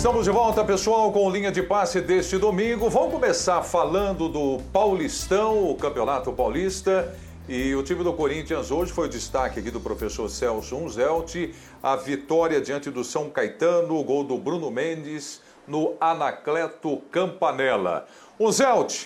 [0.00, 2.88] Estamos de volta, pessoal, com linha de passe deste domingo.
[2.88, 7.14] Vamos começar falando do Paulistão, o Campeonato Paulista.
[7.46, 11.52] E o time do Corinthians hoje foi o destaque aqui do professor Celso Unzelt.
[11.82, 18.06] A vitória diante do São Caetano, o gol do Bruno Mendes no Anacleto Campanella.
[18.40, 19.04] Unzelt,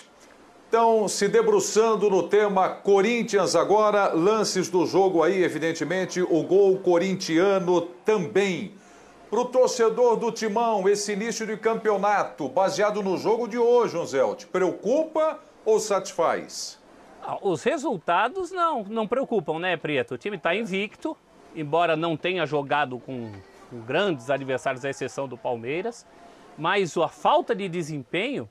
[0.69, 7.81] então, se debruçando no tema Corinthians agora, lances do jogo aí, evidentemente, o gol corintiano
[8.05, 8.71] também.
[9.29, 14.45] Para o torcedor do Timão, esse início de campeonato, baseado no jogo de hoje, Unzelt,
[14.45, 16.79] preocupa ou satisfaz?
[17.23, 20.13] Ah, os resultados não, não preocupam, né, Prieto?
[20.13, 21.17] O time está invicto,
[21.55, 23.31] embora não tenha jogado com,
[23.69, 26.05] com grandes adversários, à exceção do Palmeiras,
[26.55, 28.47] mas a falta de desempenho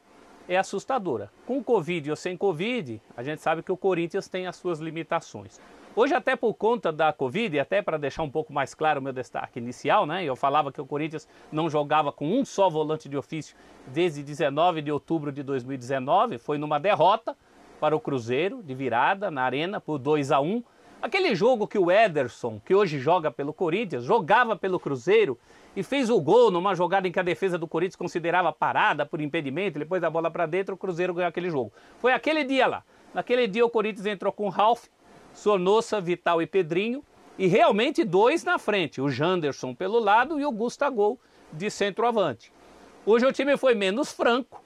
[0.48, 1.30] é assustadora.
[1.46, 5.60] Com Covid ou sem Covid, a gente sabe que o Corinthians tem as suas limitações.
[5.96, 9.02] Hoje, até por conta da Covid, e até para deixar um pouco mais claro o
[9.02, 10.24] meu destaque inicial, né?
[10.24, 14.82] Eu falava que o Corinthians não jogava com um só volante de ofício desde 19
[14.82, 17.36] de outubro de 2019, foi numa derrota
[17.78, 20.64] para o Cruzeiro, de virada, na Arena, por 2 a 1
[21.04, 25.38] Aquele jogo que o Ederson, que hoje joga pelo Corinthians, jogava pelo Cruzeiro
[25.76, 29.20] e fez o gol numa jogada em que a defesa do Corinthians considerava parada por
[29.20, 31.70] impedimento, depois da bola para dentro, o Cruzeiro ganhou aquele jogo.
[31.98, 32.82] Foi aquele dia lá.
[33.12, 34.86] Naquele dia o Corinthians entrou com Ralf,
[35.34, 37.04] Sonossa, Vital e Pedrinho,
[37.36, 41.18] e realmente dois na frente, o Janderson pelo lado e o Gustavo
[41.52, 42.52] de centroavante.
[43.04, 44.62] Hoje o time foi menos franco,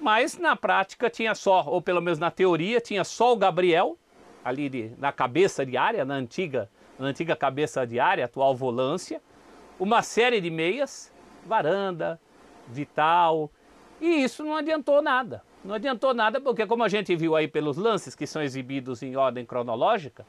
[0.00, 3.98] mas na prática tinha só, ou pelo menos na teoria, tinha só o Gabriel,
[4.44, 9.20] ali de, na cabeça de área, na antiga, na antiga cabeça de área, atual volância,
[9.78, 11.12] uma série de meias,
[11.46, 12.20] Varanda,
[12.68, 13.50] Vital,
[14.00, 15.42] e isso não adiantou nada.
[15.62, 19.14] Não adiantou nada porque, como a gente viu aí pelos lances que são exibidos em
[19.14, 20.26] ordem cronológica,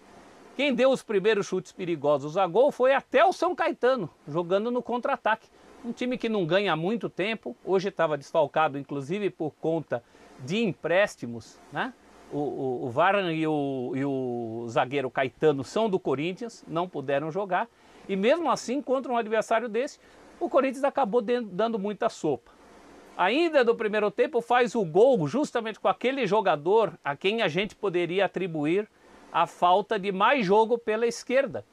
[0.57, 4.83] quem deu os primeiros chutes perigosos a gol foi até o São Caetano, jogando no
[4.83, 5.47] contra-ataque.
[5.85, 10.03] Um time que não ganha muito tempo, hoje estava desfalcado, inclusive por conta
[10.39, 11.93] de empréstimos, né?
[12.31, 17.31] O, o, o Varan e o, e o zagueiro Caetano são do Corinthians, não puderam
[17.31, 17.67] jogar.
[18.07, 19.99] E mesmo assim, contra um adversário desse,
[20.39, 22.51] o Corinthians acabou dando muita sopa.
[23.17, 27.75] Ainda do primeiro tempo faz o gol justamente com aquele jogador a quem a gente
[27.75, 28.87] poderia atribuir
[29.31, 31.65] a falta de mais jogo pela esquerda,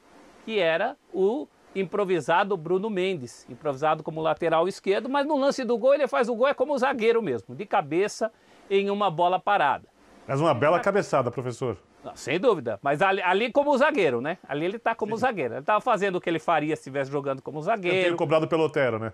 [0.45, 5.93] que era o improvisado Bruno Mendes, improvisado como lateral esquerdo, mas no lance do gol
[5.93, 8.31] ele faz o gol é como zagueiro mesmo, de cabeça
[8.69, 9.87] em uma bola parada.
[10.27, 11.77] Mas uma bela cabeçada, professor.
[12.03, 14.37] Não, sem dúvida, mas ali, ali, como zagueiro, né?
[14.47, 15.21] Ali ele está como Sim.
[15.21, 15.55] zagueiro.
[15.55, 17.97] Ele estava fazendo o que ele faria se estivesse jogando como zagueiro.
[17.97, 19.11] Ele tem cobrado pelo Otero, né?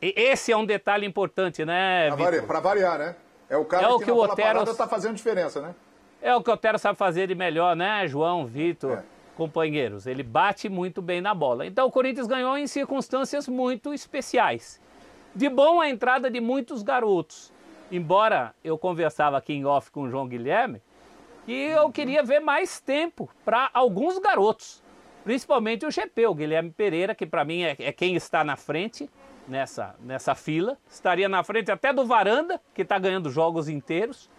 [0.00, 2.10] Esse é um detalhe importante, né?
[2.46, 3.16] Para variar, né?
[3.48, 5.74] É o cara é o que, que o Otero está fazendo diferença, né?
[6.22, 9.02] É o que o Otero sabe fazer de melhor, né, João, Vitor, é.
[9.36, 10.06] companheiros?
[10.06, 11.66] Ele bate muito bem na bola.
[11.66, 14.80] Então o Corinthians ganhou em circunstâncias muito especiais.
[15.34, 17.52] De bom a entrada de muitos garotos.
[17.90, 20.80] Embora eu conversava aqui em off com o João Guilherme,
[21.44, 24.82] que eu queria ver mais tempo para alguns garotos.
[25.24, 29.10] Principalmente o GP, o Guilherme Pereira, que para mim é, é quem está na frente
[29.46, 30.76] nessa, nessa fila.
[30.88, 34.30] Estaria na frente até do Varanda, que está ganhando jogos inteiros.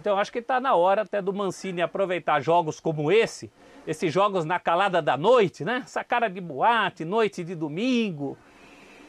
[0.00, 3.50] Então acho que está na hora até do Mancini aproveitar jogos como esse,
[3.86, 5.82] esses jogos na calada da noite, né?
[5.84, 8.36] Essa cara de boate, noite de domingo.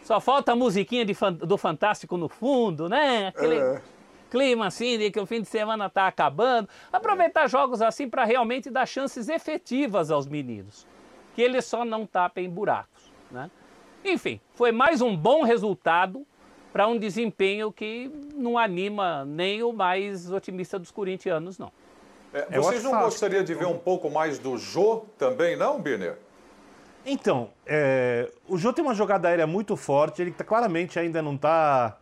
[0.02, 1.14] Só falta a musiquinha de,
[1.46, 3.28] do Fantástico no fundo, né?
[3.28, 3.82] Aquele é.
[4.32, 6.70] clima assim de que o fim de semana está acabando.
[6.92, 10.88] Aproveitar jogos assim para realmente dar chances efetivas aos meninos.
[11.36, 13.52] Que eles só não tapem buracos, né?
[14.04, 16.26] Enfim, foi mais um bom resultado
[16.72, 21.72] para um desempenho que não anima nem o mais otimista dos corintianos, não.
[22.34, 26.18] É, vocês não gostariam de ver um pouco mais do Jô também, não, Biner?
[27.06, 31.36] Então, é, o Jô tem uma jogada aérea muito forte, ele tá, claramente ainda não
[31.36, 31.98] está.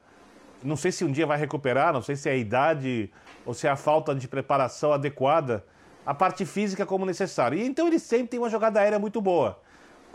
[0.64, 3.12] Não sei se um dia vai recuperar, não sei se é a idade
[3.46, 5.64] ou se é a falta de preparação adequada,
[6.04, 7.58] a parte física como necessário.
[7.58, 9.60] E então ele sempre tem uma jogada aérea muito boa.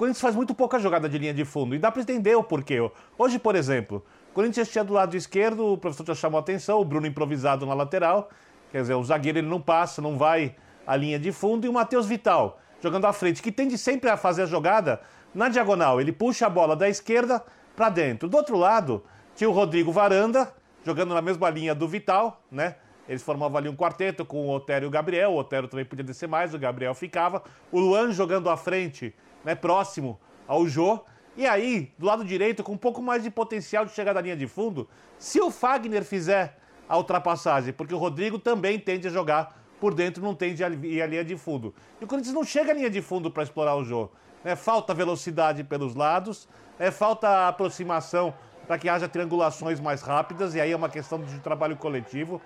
[0.01, 1.75] Corinthians faz muito pouca jogada de linha de fundo.
[1.75, 2.79] E dá para entender o porquê.
[3.19, 6.81] Hoje, por exemplo, o Corinthians tinha do lado esquerdo, o professor já chamou a atenção,
[6.81, 8.31] o Bruno improvisado na lateral.
[8.73, 10.57] Quer dizer, o zagueiro ele não passa, não vai
[10.87, 11.67] à linha de fundo.
[11.67, 15.03] E o Matheus Vital jogando à frente, que tende sempre a fazer a jogada
[15.35, 16.01] na diagonal.
[16.01, 17.45] Ele puxa a bola da esquerda
[17.77, 18.27] para dentro.
[18.27, 19.05] Do outro lado,
[19.37, 20.51] tinha o Rodrigo Varanda,
[20.83, 22.77] jogando na mesma linha do Vital, né?
[23.07, 25.33] Eles formavam ali um quarteto com o Otero e o Gabriel.
[25.33, 27.43] O Otero também podia descer mais, o Gabriel ficava.
[27.71, 29.15] O Luan jogando à frente
[29.45, 31.01] né, próximo ao Jô.
[31.37, 34.37] E aí, do lado direito, com um pouco mais de potencial de chegar da linha
[34.37, 34.89] de fundo,
[35.19, 36.59] se o Fagner fizer
[36.89, 41.01] a ultrapassagem, porque o Rodrigo também tende a jogar por dentro, não tende a ir
[41.01, 41.73] à linha de fundo.
[42.01, 44.11] E o Corinthians não chega à linha de fundo para explorar o Jô.
[44.45, 44.57] Né?
[44.57, 46.49] Falta velocidade pelos lados,
[46.79, 46.91] né?
[46.91, 48.35] falta aproximação
[48.67, 52.41] para que haja triangulações mais rápidas, e aí é uma questão de trabalho coletivo.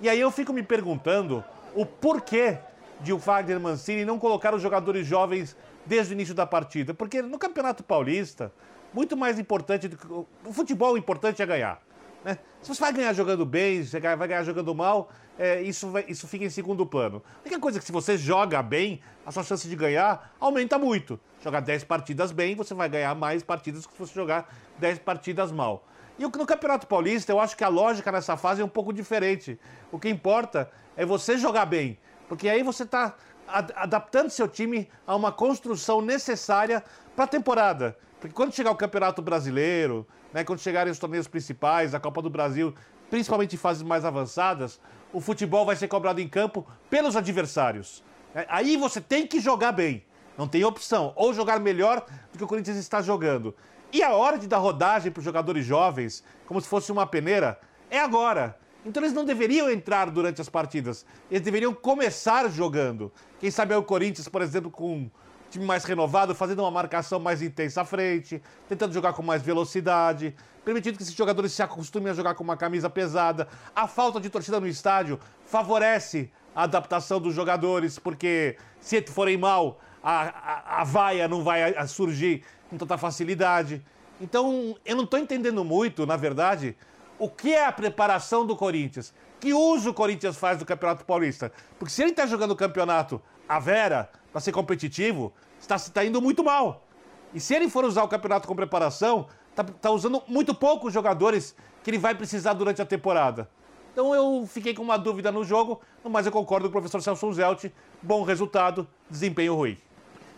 [0.00, 2.58] E aí eu fico me perguntando o porquê
[3.00, 5.56] de o Wagner Mancini não colocar os jogadores jovens
[5.88, 6.92] desde o início da partida.
[6.92, 8.52] Porque no Campeonato Paulista,
[8.92, 10.06] muito mais importante do que.
[10.06, 11.82] O futebol importante é ganhar.
[12.24, 12.38] Né?
[12.60, 16.26] Se você vai ganhar jogando bem, se vai ganhar jogando mal, é, isso, vai, isso
[16.28, 17.22] fica em segundo plano.
[17.36, 20.78] A única coisa é que se você joga bem, a sua chance de ganhar aumenta
[20.78, 21.18] muito.
[21.42, 25.52] Jogar 10 partidas bem, você vai ganhar mais partidas que se você jogar 10 partidas
[25.52, 25.86] mal.
[26.18, 29.58] E no Campeonato Paulista, eu acho que a lógica nessa fase é um pouco diferente.
[29.92, 31.96] O que importa é você jogar bem,
[32.28, 33.14] porque aí você está
[33.48, 36.82] adaptando seu time a uma construção necessária
[37.14, 37.96] para a temporada.
[38.20, 42.28] Porque quando chegar o Campeonato Brasileiro, né, quando chegarem os torneios principais, a Copa do
[42.28, 42.74] Brasil,
[43.10, 44.80] principalmente em fases mais avançadas,
[45.12, 48.02] o futebol vai ser cobrado em campo pelos adversários.
[48.34, 50.04] É, aí você tem que jogar bem.
[50.36, 51.12] Não tem opção.
[51.16, 53.54] Ou jogar melhor do que o Corinthians está jogando.
[53.92, 57.58] E a hora de dar rodagem para os jogadores jovens, como se fosse uma peneira,
[57.90, 58.58] é agora.
[58.84, 61.04] Então eles não deveriam entrar durante as partidas.
[61.30, 63.12] Eles deveriam começar jogando.
[63.40, 65.10] Quem sabe é o Corinthians, por exemplo, com um
[65.50, 70.34] time mais renovado, fazendo uma marcação mais intensa à frente, tentando jogar com mais velocidade,
[70.64, 73.48] permitindo que esses jogadores se acostumem a jogar com uma camisa pesada.
[73.74, 79.80] A falta de torcida no estádio favorece a adaptação dos jogadores, porque se forem mal,
[80.02, 83.82] a, a, a vaia não vai surgir com tanta facilidade.
[84.20, 86.76] Então, eu não estou entendendo muito, na verdade,
[87.18, 89.12] o que é a preparação do Corinthians.
[89.40, 91.52] Que uso o Corinthians faz do Campeonato Paulista?
[91.78, 96.20] Porque se ele está jogando o campeonato à vera, para ser competitivo, está tá indo
[96.20, 96.84] muito mal.
[97.32, 101.54] E se ele for usar o campeonato com preparação, está tá usando muito poucos jogadores
[101.82, 103.48] que ele vai precisar durante a temporada.
[103.92, 107.32] Então eu fiquei com uma dúvida no jogo, mas eu concordo com o professor Celso
[107.32, 107.66] Zelt.
[108.00, 109.76] Bom resultado, desempenho ruim.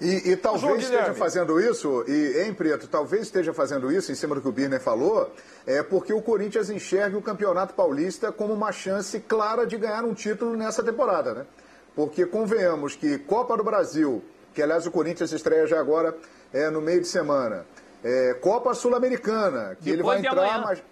[0.01, 4.35] E, e talvez esteja fazendo isso, e em Preto, talvez esteja fazendo isso, em cima
[4.35, 5.31] do que o Birner falou,
[5.67, 10.15] é porque o Corinthians enxerga o Campeonato Paulista como uma chance clara de ganhar um
[10.15, 11.47] título nessa temporada, né?
[11.95, 14.25] Porque convenhamos que Copa do Brasil,
[14.55, 16.17] que aliás o Corinthians estreia já agora
[16.51, 17.67] é, no meio de semana,
[18.03, 20.83] é, Copa Sul-Americana, que Depois ele vai entrar, mas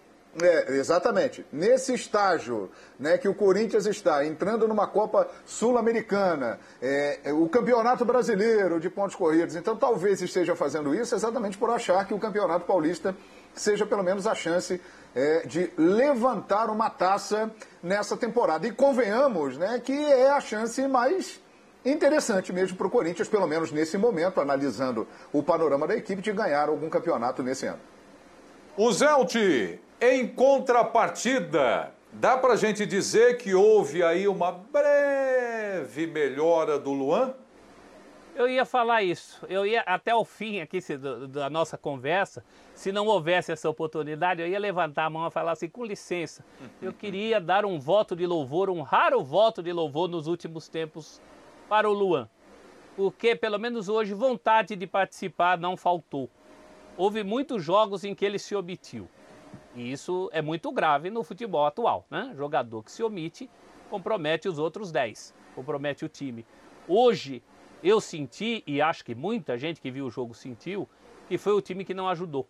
[0.41, 1.45] é, exatamente.
[1.51, 8.05] Nesse estágio né, que o Corinthians está entrando numa Copa Sul-Americana, é, é, o Campeonato
[8.05, 12.67] Brasileiro de pontos corridos, então talvez esteja fazendo isso exatamente por achar que o Campeonato
[12.67, 13.17] Paulista
[13.55, 14.81] seja pelo menos a chance
[15.15, 17.51] é, de levantar uma taça
[17.83, 18.67] nessa temporada.
[18.67, 21.41] E convenhamos né, que é a chance mais
[21.85, 26.33] interessante mesmo para o Corinthians, pelo menos nesse momento, analisando o panorama da equipe, de
[26.33, 27.81] ganhar algum campeonato nesse ano.
[28.77, 36.79] O Zelti, em contrapartida, dá para a gente dizer que houve aí uma breve melhora
[36.79, 37.35] do Luan?
[38.37, 39.45] Eu ia falar isso.
[39.49, 43.69] Eu ia até o fim aqui se, do, da nossa conversa, se não houvesse essa
[43.69, 46.45] oportunidade, eu ia levantar a mão e falar assim, com licença,
[46.81, 51.21] eu queria dar um voto de louvor, um raro voto de louvor nos últimos tempos
[51.69, 52.29] para o Luan.
[52.95, 56.31] Porque, pelo menos hoje, vontade de participar não faltou.
[56.97, 59.09] Houve muitos jogos em que ele se omitiu.
[59.79, 62.07] E isso é muito grave no futebol atual.
[62.11, 62.33] Né?
[62.37, 63.49] Jogador que se omite
[63.89, 66.45] compromete os outros 10, compromete o time.
[66.87, 67.43] Hoje
[67.83, 70.89] eu senti, e acho que muita gente que viu o jogo sentiu,
[71.29, 72.47] que foi o time que não ajudou.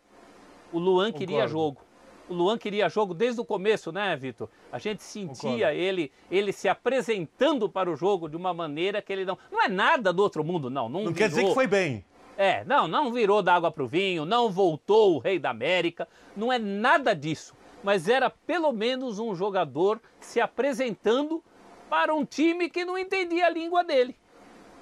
[0.73, 1.19] O Luan Concordo.
[1.19, 1.81] queria jogo.
[2.29, 4.51] O Luan queria jogo desde o começo, né, Vitor?
[4.71, 9.25] A gente sentia ele, ele se apresentando para o jogo de uma maneira que ele
[9.25, 9.39] não.
[9.51, 10.91] Não é nada do outro mundo, não.
[10.91, 12.05] Não, não quer dizer que foi bem.
[12.41, 16.07] É, não, não virou da água para o vinho, não voltou o rei da América,
[16.37, 17.53] não é nada disso.
[17.83, 21.43] Mas era pelo menos um jogador se apresentando
[21.91, 24.17] para um time que não entendia a língua dele.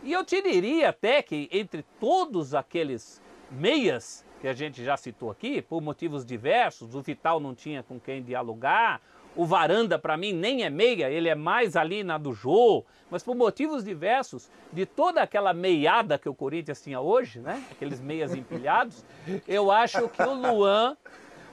[0.03, 5.31] E eu te diria até que entre todos aqueles meias que a gente já citou
[5.31, 9.01] aqui, por motivos diversos, o Vital não tinha com quem dialogar,
[9.37, 13.23] o Varanda, para mim, nem é meia, ele é mais ali na do Jô, mas
[13.23, 17.63] por motivos diversos, de toda aquela meiada que o Corinthians tinha hoje, né?
[17.71, 19.05] Aqueles meias empilhados,
[19.47, 20.97] eu acho que o Luan,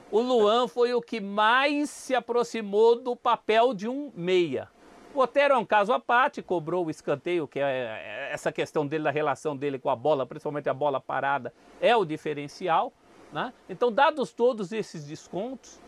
[0.10, 4.70] o Luan foi o que mais se aproximou do papel de um meia.
[5.13, 8.88] O Otero é um caso à parte, cobrou o escanteio, que é, é essa questão
[8.88, 12.92] dele, da relação dele com a bola, principalmente a bola parada, é o diferencial.
[13.32, 13.52] Né?
[13.68, 15.80] Então, dados todos esses descontos,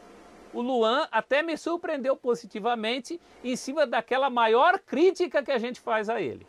[0.56, 6.10] o Luan até me surpreendeu positivamente em cima daquela maior crítica que a gente faz
[6.10, 6.48] a ele.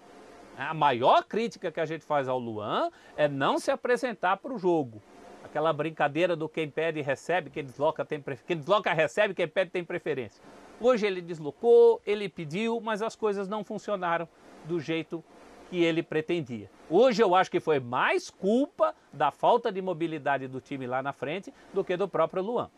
[0.56, 4.58] A maior crítica que a gente faz ao Luan é não se apresentar para o
[4.58, 5.02] jogo.
[5.42, 9.84] Aquela brincadeira do quem pede recebe, quem desloca, tem quem desloca recebe, quem pede tem
[9.84, 10.40] preferência.
[10.80, 14.28] Hoje ele deslocou, ele pediu, mas as coisas não funcionaram
[14.66, 15.22] do jeito
[15.68, 16.70] que ele pretendia.
[16.88, 21.12] Hoje eu acho que foi mais culpa da falta de mobilidade do time lá na
[21.12, 22.70] frente do que do próprio Luan.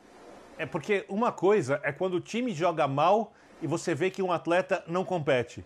[0.58, 4.32] É porque uma coisa é quando o time joga mal e você vê que um
[4.32, 5.64] atleta não compete.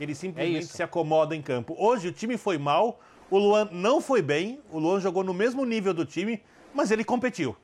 [0.00, 1.76] Ele simplesmente é se acomoda em campo.
[1.78, 2.98] Hoje o time foi mal,
[3.30, 6.42] o Luan não foi bem, o Luan jogou no mesmo nível do time,
[6.72, 7.54] mas ele competiu.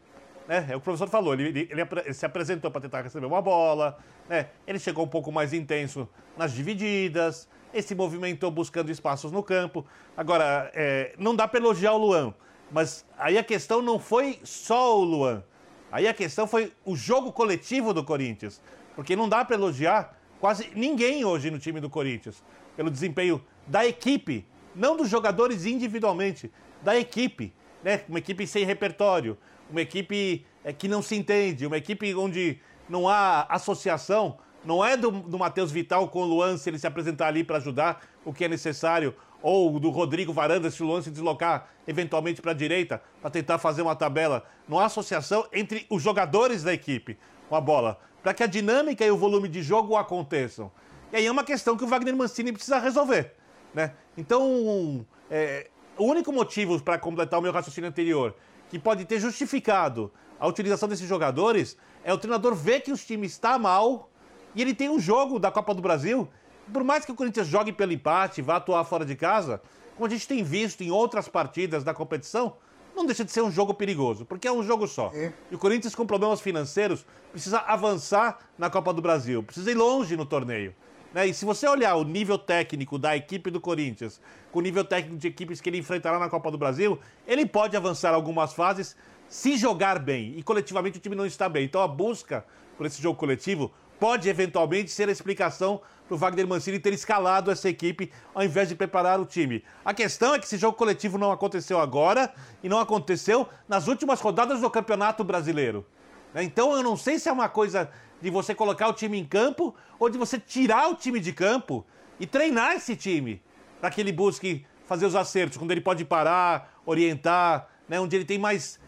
[0.46, 0.58] Né?
[0.58, 3.40] É o que o professor falou, ele, ele, ele se apresentou para tentar receber uma
[3.40, 4.48] bola, né?
[4.66, 6.06] ele chegou um pouco mais intenso
[6.36, 9.84] nas divididas, ele se movimentou buscando espaços no campo.
[10.14, 12.34] Agora, é, não dá para elogiar o Luan,
[12.70, 15.42] mas aí a questão não foi só o Luan.
[15.90, 18.60] Aí a questão foi o jogo coletivo do Corinthians.
[18.94, 22.42] Porque não dá para elogiar quase ninguém hoje no time do Corinthians
[22.76, 26.52] pelo desempenho da equipe, não dos jogadores individualmente,
[26.82, 27.52] da equipe.
[27.82, 28.02] Né?
[28.08, 29.38] Uma equipe sem repertório,
[29.70, 34.38] uma equipe é, que não se entende, uma equipe onde não há associação.
[34.64, 37.58] Não é do, do Matheus Vital com o Luan se ele se apresentar ali para
[37.58, 42.42] ajudar o que é necessário, ou do Rodrigo Varanda se o Luan se deslocar eventualmente
[42.42, 44.44] para a direita para tentar fazer uma tabela.
[44.68, 49.04] Não há associação entre os jogadores da equipe com a bola para que a dinâmica
[49.04, 50.70] e o volume de jogo aconteçam.
[51.12, 53.34] E aí é uma questão que o Wagner Mancini precisa resolver.
[53.72, 53.92] Né?
[54.18, 58.34] Então, é, o único motivo para completar o meu raciocínio anterior,
[58.68, 63.26] que pode ter justificado a utilização desses jogadores, é o treinador ver que o time
[63.26, 64.10] está mal
[64.56, 66.28] e ele tem um jogo da Copa do Brasil.
[66.72, 69.60] Por mais que o Corinthians jogue pelo empate, vá atuar fora de casa,
[69.94, 72.56] como a gente tem visto em outras partidas da competição,
[72.94, 75.10] não deixa de ser um jogo perigoso, porque é um jogo só.
[75.14, 75.32] É.
[75.50, 80.16] E o Corinthians, com problemas financeiros, precisa avançar na Copa do Brasil, precisa ir longe
[80.16, 80.74] no torneio.
[81.12, 81.28] Né?
[81.28, 84.20] E se você olhar o nível técnico da equipe do Corinthians,
[84.50, 87.76] com o nível técnico de equipes que ele enfrentará na Copa do Brasil, ele pode
[87.76, 88.96] avançar algumas fases
[89.28, 90.34] se jogar bem.
[90.36, 91.64] E coletivamente o time não está bem.
[91.64, 92.44] Então a busca
[92.76, 97.50] por esse jogo coletivo pode eventualmente ser a explicação para o Wagner Mancini ter escalado
[97.50, 99.64] essa equipe ao invés de preparar o time.
[99.84, 104.20] A questão é que esse jogo coletivo não aconteceu agora e não aconteceu nas últimas
[104.20, 105.84] rodadas do Campeonato Brasileiro.
[106.32, 106.42] Né?
[106.44, 109.74] Então eu não sei se é uma coisa de você colocar o time em campo
[109.98, 111.84] ou de você tirar o time de campo
[112.18, 113.42] e treinar esse time
[113.80, 117.98] para que ele busque fazer os acertos, quando ele pode parar, orientar, né?
[117.98, 118.78] onde ele tem mais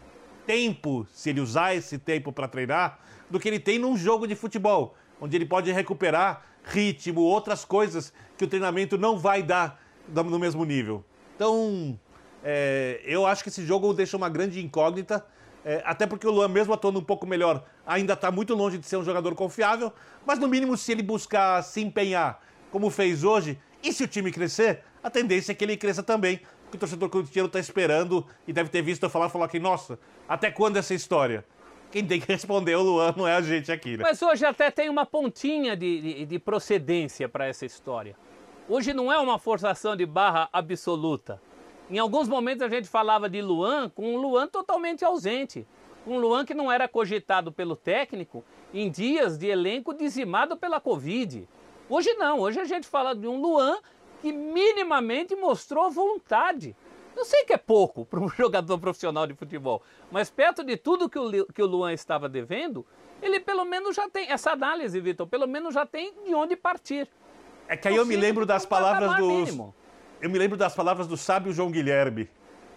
[0.47, 2.99] tempo, se ele usar esse tempo para treinar,
[3.29, 8.13] do que ele tem num jogo de futebol, onde ele pode recuperar ritmo, outras coisas
[8.37, 11.03] que o treinamento não vai dar no mesmo nível.
[11.35, 11.99] Então,
[12.43, 15.25] é, eu acho que esse jogo deixa uma grande incógnita,
[15.63, 18.85] é, até porque o Luan, mesmo atuando um pouco melhor, ainda está muito longe de
[18.85, 19.91] ser um jogador confiável,
[20.25, 24.31] mas no mínimo, se ele buscar se empenhar como fez hoje, e se o time
[24.31, 28.53] crescer, a tendência é que ele cresça também, porque o torcedor corintiano está esperando e
[28.53, 29.97] deve ter visto eu falar, falar que, nossa,
[30.27, 31.45] até quando essa história?
[31.91, 34.03] Quem tem que responder o Luan, não é a gente aqui, né?
[34.03, 38.15] Mas hoje até tem uma pontinha de, de, de procedência para essa história.
[38.67, 41.41] Hoje não é uma forçação de barra absoluta.
[41.89, 45.65] Em alguns momentos a gente falava de Luan com um Luan totalmente ausente.
[46.05, 51.47] Um Luan que não era cogitado pelo técnico em dias de elenco dizimado pela Covid.
[51.89, 53.79] Hoje não, hoje a gente fala de um Luan
[54.21, 56.75] que minimamente mostrou vontade.
[57.15, 61.09] Eu sei que é pouco para um jogador profissional de futebol, mas perto de tudo
[61.09, 62.85] que o, que o Luan estava devendo,
[63.21, 67.09] ele pelo menos já tem, essa análise, Vitor, pelo menos já tem de onde partir.
[67.67, 69.73] É que aí eu me lembro das palavras do.
[70.21, 72.29] Eu me lembro das palavras do sábio João Guilherme.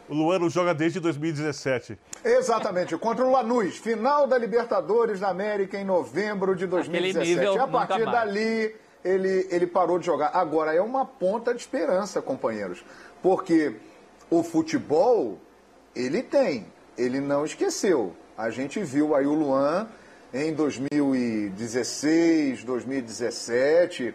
[0.08, 1.98] O Luan não joga desde 2017.
[2.24, 7.58] Exatamente, contra o Lanús, final da Libertadores da América em novembro de 2017.
[7.58, 10.30] A partir dali, ele, ele parou de jogar.
[10.34, 12.84] Agora, é uma ponta de esperança, companheiros,
[13.22, 13.76] porque
[14.32, 15.38] o futebol,
[15.94, 18.16] ele tem, ele não esqueceu.
[18.36, 19.86] A gente viu aí o Luan
[20.32, 24.14] em 2016, 2017,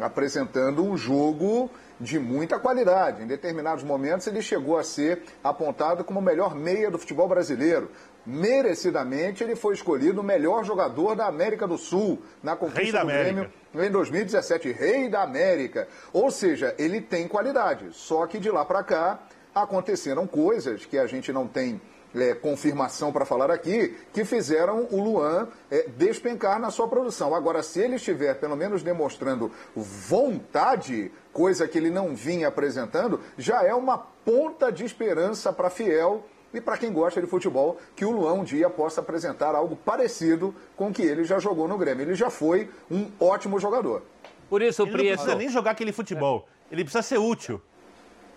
[0.00, 1.68] apresentando um jogo
[1.98, 3.24] de muita qualidade.
[3.24, 7.90] Em determinados momentos ele chegou a ser apontado como o melhor meia do futebol brasileiro.
[8.24, 13.50] Merecidamente ele foi escolhido o melhor jogador da América do Sul na conquista do Grêmio
[13.74, 15.88] em 2017, rei da América.
[16.12, 17.88] Ou seja, ele tem qualidade.
[17.90, 19.26] Só que de lá para cá
[19.62, 21.80] aconteceram coisas que a gente não tem
[22.14, 27.34] é, confirmação para falar aqui, que fizeram o Luan é, despencar na sua produção.
[27.34, 33.62] Agora, se ele estiver pelo menos demonstrando vontade, coisa que ele não vinha apresentando, já
[33.62, 38.10] é uma ponta de esperança para fiel e para quem gosta de futebol, que o
[38.10, 42.02] Luan um dia possa apresentar algo parecido com o que ele já jogou no Grêmio.
[42.02, 44.02] Ele já foi um ótimo jogador.
[44.48, 45.08] Por isso, ele Prieto...
[45.08, 46.46] não precisa nem jogar aquele futebol.
[46.70, 47.60] Ele precisa ser útil.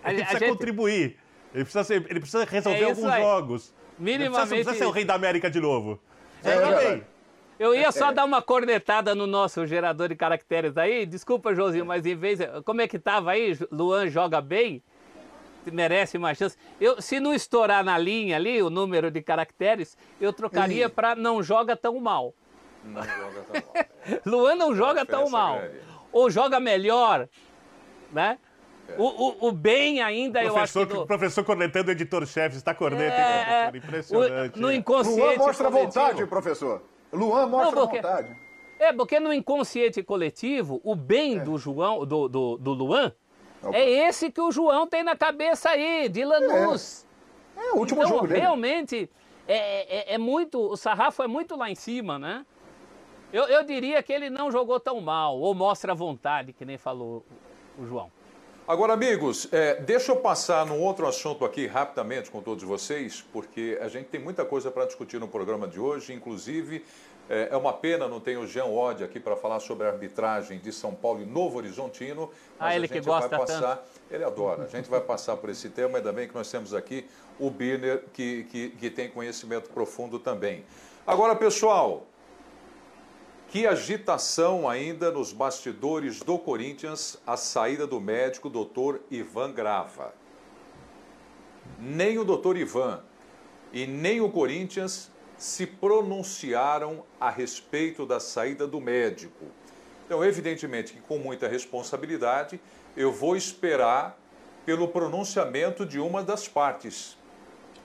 [0.04, 0.50] Ele precisa gente...
[0.50, 1.18] contribuir.
[1.54, 3.22] Ele precisa, ser, ele precisa resolver é alguns aí.
[3.22, 3.74] jogos.
[3.98, 4.22] Minimamente...
[4.22, 6.00] Ele precisa, precisa, ser o rei da América de novo.
[6.44, 7.02] É, é,
[7.58, 11.04] eu ia só dar uma cornetada no nosso gerador de caracteres aí.
[11.04, 12.38] Desculpa, Josinho, mas em vez.
[12.64, 13.58] Como é que tava aí?
[13.70, 14.82] Luan joga bem?
[15.70, 16.56] merece uma chance.
[16.80, 21.42] Eu, se não estourar na linha ali o número de caracteres, eu trocaria para não
[21.42, 22.34] joga tão mal.
[22.82, 23.74] Não joga tão mal.
[23.74, 24.20] É.
[24.24, 25.58] Luan não joga tão mal.
[25.58, 25.80] Grande.
[26.12, 27.28] Ou joga melhor,
[28.10, 28.38] né?
[28.90, 28.94] É.
[28.98, 30.98] O, o, o, bem ainda, professor, eu acho que...
[31.00, 31.06] Do...
[31.06, 34.58] Professor cornetando editor-chefe, está corneta, é, hein, Impressionante.
[34.58, 36.00] O, no inconsciente Luan mostra coletivo...
[36.02, 36.82] vontade, professor.
[37.12, 37.96] Luan mostra não, porque...
[38.00, 38.36] vontade.
[38.78, 41.40] É, porque no inconsciente coletivo, o bem é.
[41.40, 43.12] do João, do, do, do Luan,
[43.62, 43.76] Opa.
[43.76, 47.06] é esse que o João tem na cabeça aí, de Lanús.
[47.56, 48.40] É, é o último então, jogo dele.
[48.40, 49.10] realmente,
[49.46, 52.46] é, é, é, muito, o sarrafo é muito lá em cima, né?
[53.30, 57.24] Eu, eu diria que ele não jogou tão mal, ou mostra vontade, que nem falou
[57.78, 58.10] o João.
[58.70, 63.76] Agora, amigos, é, deixa eu passar num outro assunto aqui rapidamente com todos vocês, porque
[63.80, 66.84] a gente tem muita coisa para discutir no programa de hoje, inclusive
[67.28, 70.60] é, é uma pena não ter o Jean Odd aqui para falar sobre a arbitragem
[70.60, 72.30] de São Paulo e Novo Horizontino.
[72.60, 73.88] Mas ah, ele a gente que gosta vai passar, tanto.
[74.08, 74.62] Ele adora.
[74.62, 77.04] A gente vai passar por esse tema, ainda bem que nós temos aqui
[77.40, 80.64] o Birner, que, que, que tem conhecimento profundo também.
[81.04, 82.06] Agora, pessoal,
[83.50, 90.14] que agitação ainda nos bastidores do Corinthians, a saída do médico doutor Ivan Grava.
[91.76, 93.02] Nem o doutor Ivan
[93.72, 99.46] e nem o Corinthians se pronunciaram a respeito da saída do médico.
[100.06, 102.60] Então, evidentemente que com muita responsabilidade,
[102.96, 104.16] eu vou esperar
[104.64, 107.16] pelo pronunciamento de uma das partes,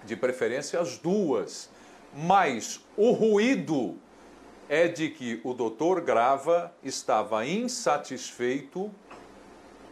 [0.03, 1.71] de preferência as duas.
[2.13, 3.97] Mas o ruído
[4.67, 8.91] é de que o doutor Grava estava insatisfeito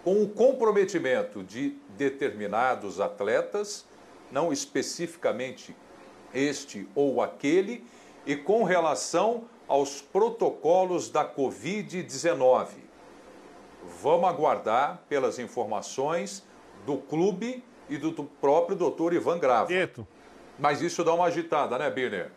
[0.04, 3.86] com o comprometimento de determinados atletas,
[4.32, 5.76] não especificamente
[6.34, 7.86] este ou aquele,
[8.26, 12.68] e com relação aos protocolos da Covid-19.
[14.02, 16.44] Vamos aguardar pelas informações
[16.86, 19.72] do clube e do, próprio doutor Ivan Grava.
[20.58, 22.32] Mas isso dá uma agitada, né, Birner?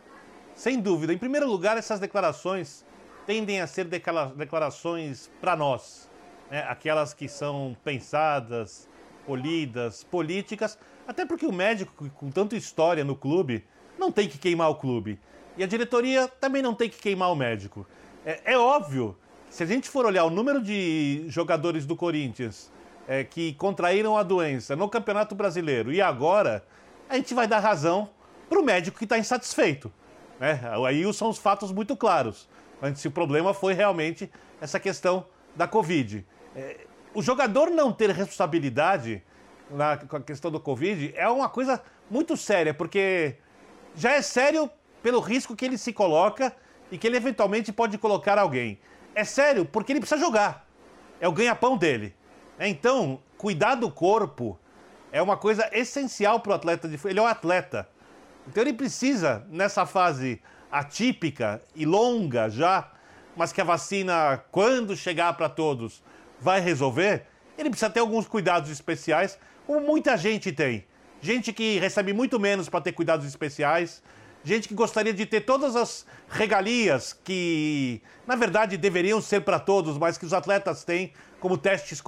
[0.57, 1.13] Sem dúvida.
[1.13, 2.83] Em primeiro lugar, essas declarações
[3.27, 6.11] tendem a ser declarações para nós.
[6.51, 6.65] Né?
[6.67, 8.89] Aquelas que são pensadas,
[9.27, 10.79] polidas, políticas.
[11.07, 13.65] Até porque o médico, com tanta história no clube,
[13.99, 15.21] não tem que queimar o clube.
[15.59, 17.87] E a diretoria também não tem que queimar o médico.
[18.25, 19.15] É, é óbvio,
[19.51, 22.73] se a gente for olhar o número de jogadores do Corinthians
[23.07, 26.65] é, que contraíram a doença no Campeonato Brasileiro e agora,
[27.11, 28.09] a gente vai dar razão
[28.49, 29.93] para o médico que está insatisfeito.
[30.39, 30.61] Né?
[30.87, 32.49] Aí são os fatos muito claros.
[32.95, 36.27] Se o problema foi realmente essa questão da Covid.
[36.55, 39.23] É, o jogador não ter responsabilidade
[39.71, 43.37] na questão do Covid é uma coisa muito séria, porque
[43.95, 44.71] já é sério
[45.03, 46.55] pelo risco que ele se coloca
[46.91, 48.79] e que ele eventualmente pode colocar alguém.
[49.15, 50.69] É sério porque ele precisa jogar.
[51.21, 52.15] É o ganha-pão dele.
[52.61, 54.59] Então, cuidar do corpo
[55.11, 57.89] é uma coisa essencial para o atleta de Ele é um atleta.
[58.49, 62.91] Então ele precisa, nessa fase atípica e longa já,
[63.37, 66.03] mas que a vacina, quando chegar para todos,
[66.41, 67.27] vai resolver,
[67.59, 70.85] ele precisa ter alguns cuidados especiais, como muita gente tem.
[71.21, 74.03] Gente que recebe muito menos para ter cuidados especiais,
[74.45, 79.99] gente que gostaria de ter todas as regalias que, na verdade, deveriam ser para todos,
[79.99, 81.13] mas que os atletas têm,
[81.47, 82.03] como testes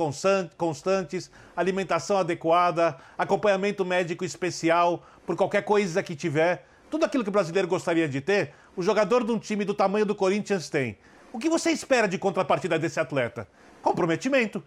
[0.56, 6.66] constantes, alimentação adequada, acompanhamento médico especial por qualquer coisa que tiver.
[6.90, 10.04] Tudo aquilo que o brasileiro gostaria de ter, o jogador de um time do tamanho
[10.04, 10.98] do Corinthians tem.
[11.32, 13.46] O que você espera de contrapartida desse atleta?
[13.80, 14.60] Comprometimento.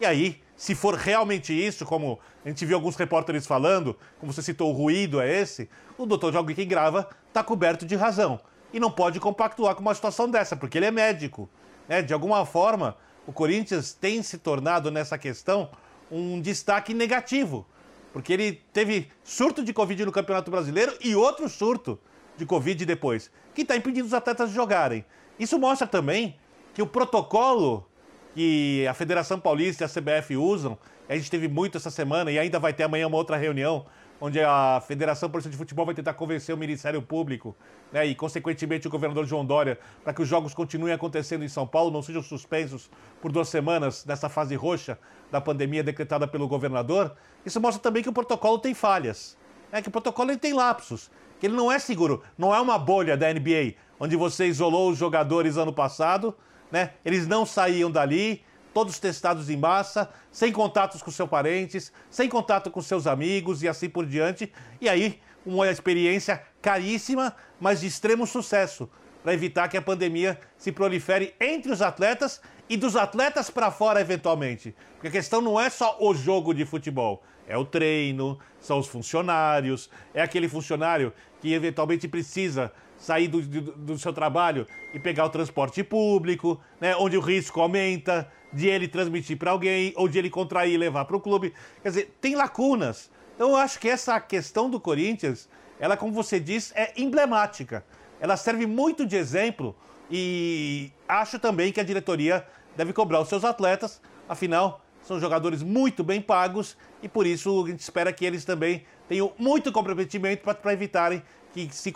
[0.00, 4.40] E aí, se for realmente isso, como a gente viu alguns repórteres falando, como você
[4.40, 8.40] citou, o ruído é esse, o doutor Joaquim Grava está coberto de razão.
[8.72, 11.46] E não pode compactuar com uma situação dessa, porque ele é médico.
[11.86, 12.00] Né?
[12.00, 15.70] De alguma forma, o Corinthians tem se tornado nessa questão
[16.10, 17.66] um destaque negativo.
[18.12, 21.98] Porque ele teve surto de Covid no Campeonato Brasileiro e outro surto
[22.36, 25.04] de Covid depois, que está impedindo os atletas de jogarem.
[25.38, 26.36] Isso mostra também
[26.72, 27.88] que o protocolo
[28.34, 30.76] que a Federação Paulista e a CBF usam.
[31.08, 33.86] A gente teve muito essa semana e ainda vai ter amanhã uma outra reunião
[34.20, 37.54] onde a Federação Paulista de Futebol vai tentar convencer o Ministério Público
[37.92, 41.66] né, e, consequentemente, o governador João Dória para que os jogos continuem acontecendo em São
[41.66, 44.98] Paulo, não sejam suspensos por duas semanas nessa fase roxa
[45.30, 47.14] da pandemia decretada pelo governador.
[47.44, 49.36] Isso mostra também que o protocolo tem falhas,
[49.70, 52.78] né, que o protocolo ele tem lapsos, que ele não é seguro, não é uma
[52.78, 56.34] bolha da NBA, onde você isolou os jogadores ano passado
[56.74, 56.90] né?
[57.04, 58.42] Eles não saíam dali,
[58.74, 63.68] todos testados em massa, sem contatos com seus parentes, sem contato com seus amigos e
[63.68, 64.52] assim por diante.
[64.80, 68.90] E aí, uma experiência caríssima, mas de extremo sucesso,
[69.22, 74.00] para evitar que a pandemia se prolifere entre os atletas e dos atletas para fora
[74.00, 74.74] eventualmente.
[74.94, 78.86] Porque a questão não é só o jogo de futebol, é o treino, são os
[78.86, 85.26] funcionários, é aquele funcionário que eventualmente precisa sair do, do, do seu trabalho e pegar
[85.26, 90.18] o transporte público, né, onde o risco aumenta de ele transmitir para alguém ou de
[90.18, 91.52] ele contrair e levar para o clube.
[91.82, 93.10] Quer dizer, tem lacunas.
[93.34, 97.84] Então eu acho que essa questão do Corinthians, ela, como você diz, é emblemática.
[98.20, 99.74] Ela serve muito de exemplo
[100.10, 106.02] e acho também que a diretoria deve cobrar os seus atletas, afinal, são jogadores muito
[106.02, 110.72] bem pagos e por isso a gente espera que eles também tenham muito comprometimento para
[110.72, 111.92] evitarem que se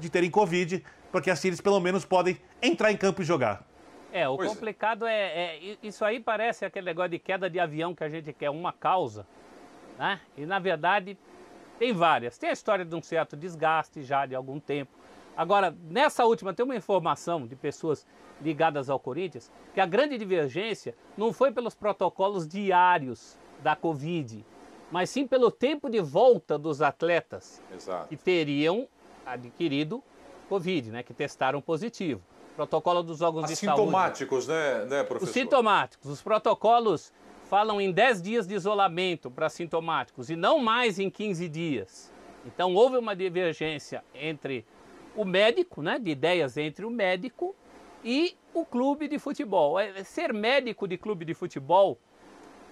[0.00, 0.82] de terem Covid,
[1.12, 3.67] porque assim eles pelo menos podem entrar em campo e jogar.
[4.12, 4.54] É, o pois é.
[4.54, 5.12] complicado é.
[5.12, 8.72] é, Isso aí parece aquele negócio de queda de avião que a gente quer uma
[8.72, 9.26] causa,
[9.98, 10.20] né?
[10.36, 11.18] E na verdade
[11.78, 12.38] tem várias.
[12.38, 14.90] Tem a história de um certo desgaste já de algum tempo.
[15.36, 18.04] Agora, nessa última, tem uma informação de pessoas
[18.40, 24.44] ligadas ao Corinthians que a grande divergência não foi pelos protocolos diários da Covid,
[24.90, 28.08] mas sim pelo tempo de volta dos atletas Exato.
[28.08, 28.88] que teriam
[29.24, 30.02] adquirido
[30.48, 32.22] Covid, né, que testaram positivo.
[32.58, 34.60] Protocolo dos órgãos de sintomáticos, saúde.
[34.60, 35.28] né, né, professor?
[35.28, 36.10] Os sintomáticos.
[36.10, 37.12] Os protocolos
[37.48, 42.12] falam em 10 dias de isolamento para sintomáticos e não mais em 15 dias.
[42.44, 44.66] Então houve uma divergência entre
[45.14, 47.54] o médico, né, de ideias entre o médico
[48.02, 49.78] e o clube de futebol.
[49.78, 51.96] É, ser médico de clube de futebol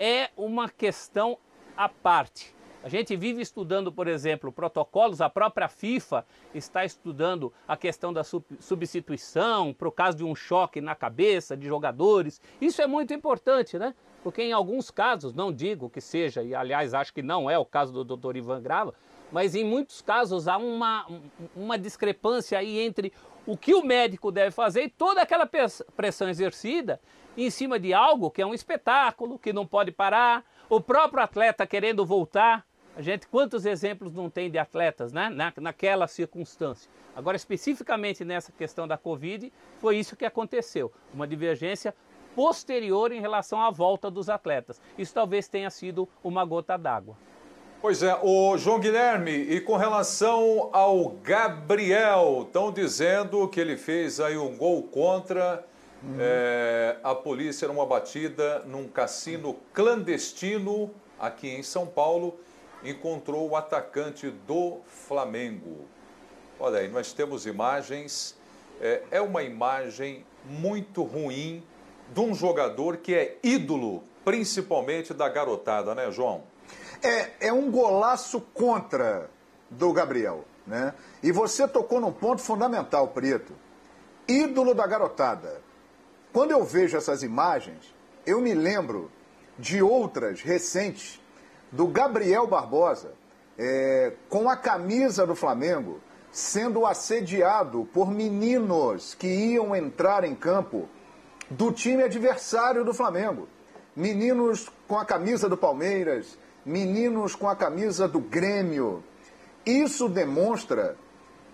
[0.00, 1.38] é uma questão
[1.76, 2.55] à parte.
[2.86, 8.22] A gente vive estudando, por exemplo, protocolos, a própria FIFA está estudando a questão da
[8.22, 12.40] substituição para o caso de um choque na cabeça de jogadores.
[12.60, 13.92] Isso é muito importante, né?
[14.22, 17.64] Porque em alguns casos, não digo que seja, e aliás acho que não é o
[17.64, 18.36] caso do Dr.
[18.36, 18.94] Ivan Grava,
[19.32, 21.08] mas em muitos casos há uma,
[21.56, 23.12] uma discrepância aí entre
[23.44, 25.50] o que o médico deve fazer e toda aquela
[25.96, 27.00] pressão exercida
[27.36, 31.66] em cima de algo que é um espetáculo, que não pode parar, o próprio atleta
[31.66, 32.64] querendo voltar.
[32.96, 35.28] A gente, quantos exemplos não tem de atletas né?
[35.28, 36.90] Na, naquela circunstância?
[37.14, 40.90] Agora, especificamente nessa questão da Covid, foi isso que aconteceu.
[41.12, 41.94] Uma divergência
[42.34, 44.80] posterior em relação à volta dos atletas.
[44.96, 47.14] Isso talvez tenha sido uma gota d'água.
[47.82, 54.20] Pois é, o João Guilherme, e com relação ao Gabriel, estão dizendo que ele fez
[54.20, 55.62] aí um gol contra
[56.02, 56.16] uhum.
[56.18, 62.38] é, a polícia numa batida num cassino clandestino aqui em São Paulo
[62.90, 65.84] encontrou o atacante do Flamengo.
[66.58, 68.36] Olha aí, nós temos imagens,
[68.80, 71.62] é, é uma imagem muito ruim
[72.12, 76.44] de um jogador que é ídolo, principalmente da garotada, né, João?
[77.02, 79.28] É, é um golaço contra
[79.68, 80.94] do Gabriel, né?
[81.22, 83.52] E você tocou num ponto fundamental, Preto.
[84.26, 85.60] Ídolo da garotada.
[86.32, 87.94] Quando eu vejo essas imagens,
[88.24, 89.10] eu me lembro
[89.58, 91.20] de outras recentes
[91.76, 93.12] do Gabriel Barbosa,
[93.58, 96.00] é, com a camisa do Flamengo,
[96.32, 100.88] sendo assediado por meninos que iam entrar em campo
[101.50, 103.46] do time adversário do Flamengo.
[103.94, 109.04] Meninos com a camisa do Palmeiras, meninos com a camisa do Grêmio.
[109.64, 110.96] Isso demonstra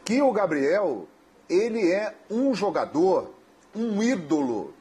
[0.04, 1.08] que o Gabriel,
[1.48, 3.30] ele é um jogador,
[3.74, 4.72] um ídolo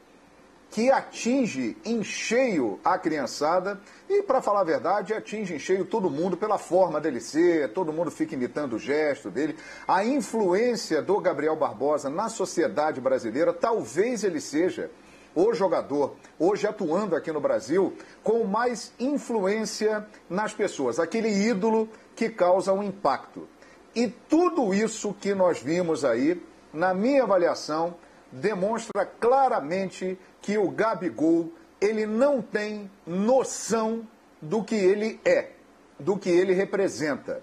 [0.72, 6.08] que atinge em cheio a criançada e, para falar a verdade, atinge em cheio todo
[6.08, 9.54] mundo pela forma dele ser, todo mundo fica imitando o gesto dele.
[9.86, 14.90] A influência do Gabriel Barbosa na sociedade brasileira, talvez ele seja
[15.34, 22.30] o jogador, hoje atuando aqui no Brasil, com mais influência nas pessoas, aquele ídolo que
[22.30, 23.46] causa um impacto.
[23.94, 27.94] E tudo isso que nós vimos aí, na minha avaliação,
[28.32, 34.06] demonstra claramente que o Gabigol ele não tem noção
[34.40, 35.50] do que ele é,
[35.98, 37.42] do que ele representa.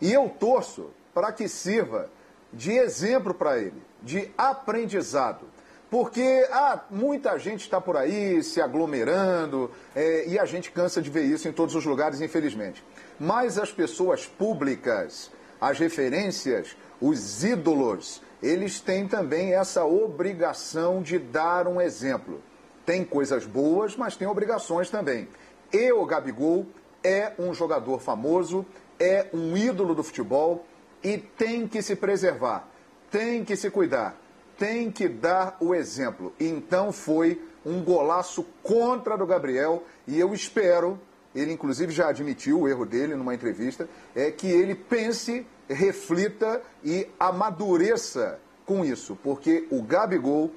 [0.00, 2.08] E eu torço para que sirva
[2.52, 5.46] de exemplo para ele, de aprendizado.
[5.90, 11.08] Porque ah, muita gente está por aí se aglomerando é, e a gente cansa de
[11.08, 12.84] ver isso em todos os lugares, infelizmente.
[13.18, 21.66] Mas as pessoas públicas, as referências, os ídolos, eles têm também essa obrigação de dar
[21.66, 22.40] um exemplo.
[22.86, 25.28] Tem coisas boas, mas tem obrigações também.
[25.72, 26.66] E o Gabigol
[27.02, 28.64] é um jogador famoso,
[28.98, 30.64] é um ídolo do futebol
[31.02, 32.68] e tem que se preservar,
[33.10, 34.16] tem que se cuidar,
[34.56, 36.32] tem que dar o exemplo.
[36.40, 40.98] Então foi um golaço contra do Gabriel e eu espero,
[41.34, 47.08] ele inclusive já admitiu o erro dele numa entrevista, é que ele pense reflita e
[47.18, 50.50] amadureça com isso, porque o Gabigol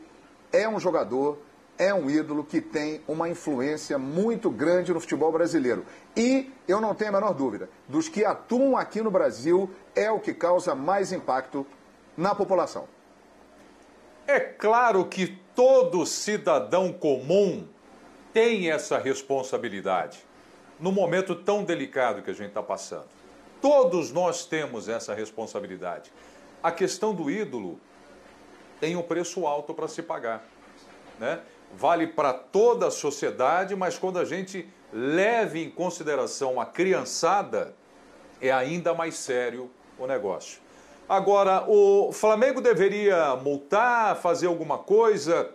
[0.51, 1.39] é um jogador,
[1.77, 5.85] é um ídolo que tem uma influência muito grande no futebol brasileiro.
[6.15, 10.19] E eu não tenho a menor dúvida, dos que atuam aqui no Brasil, é o
[10.19, 11.65] que causa mais impacto
[12.17, 12.87] na população.
[14.27, 17.67] É claro que todo cidadão comum
[18.33, 20.23] tem essa responsabilidade
[20.79, 23.20] no momento tão delicado que a gente está passando.
[23.61, 26.11] Todos nós temos essa responsabilidade.
[26.63, 27.79] A questão do ídolo
[28.79, 30.43] tem um preço alto para se pagar.
[31.19, 31.39] Né?
[31.75, 37.73] Vale para toda a sociedade, mas quando a gente leve em consideração a criançada,
[38.41, 40.59] é ainda mais sério o negócio.
[41.07, 45.51] Agora, o Flamengo deveria multar, fazer alguma coisa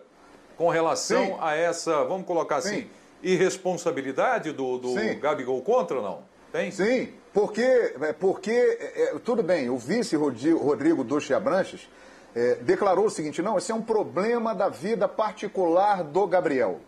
[0.56, 1.36] com relação Sim.
[1.40, 2.90] a essa, vamos colocar assim, Sim.
[3.22, 6.22] irresponsabilidade do, do Gabigol contra ou não?
[6.52, 6.70] Tem?
[6.70, 7.60] Sim, porque,
[8.00, 11.86] é, porque é, é, tudo bem, o vice Rodrigo Duche Abranches
[12.34, 16.80] é, declarou o seguinte: não, esse é um problema da vida particular do Gabriel.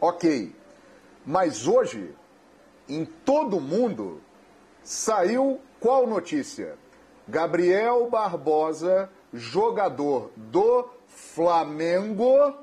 [0.00, 0.56] Ok.
[1.26, 2.10] Mas hoje,
[2.88, 4.22] em todo o mundo,
[4.82, 6.78] saiu qual notícia?
[7.28, 12.54] Gabriel Barbosa, jogador do Flamengo,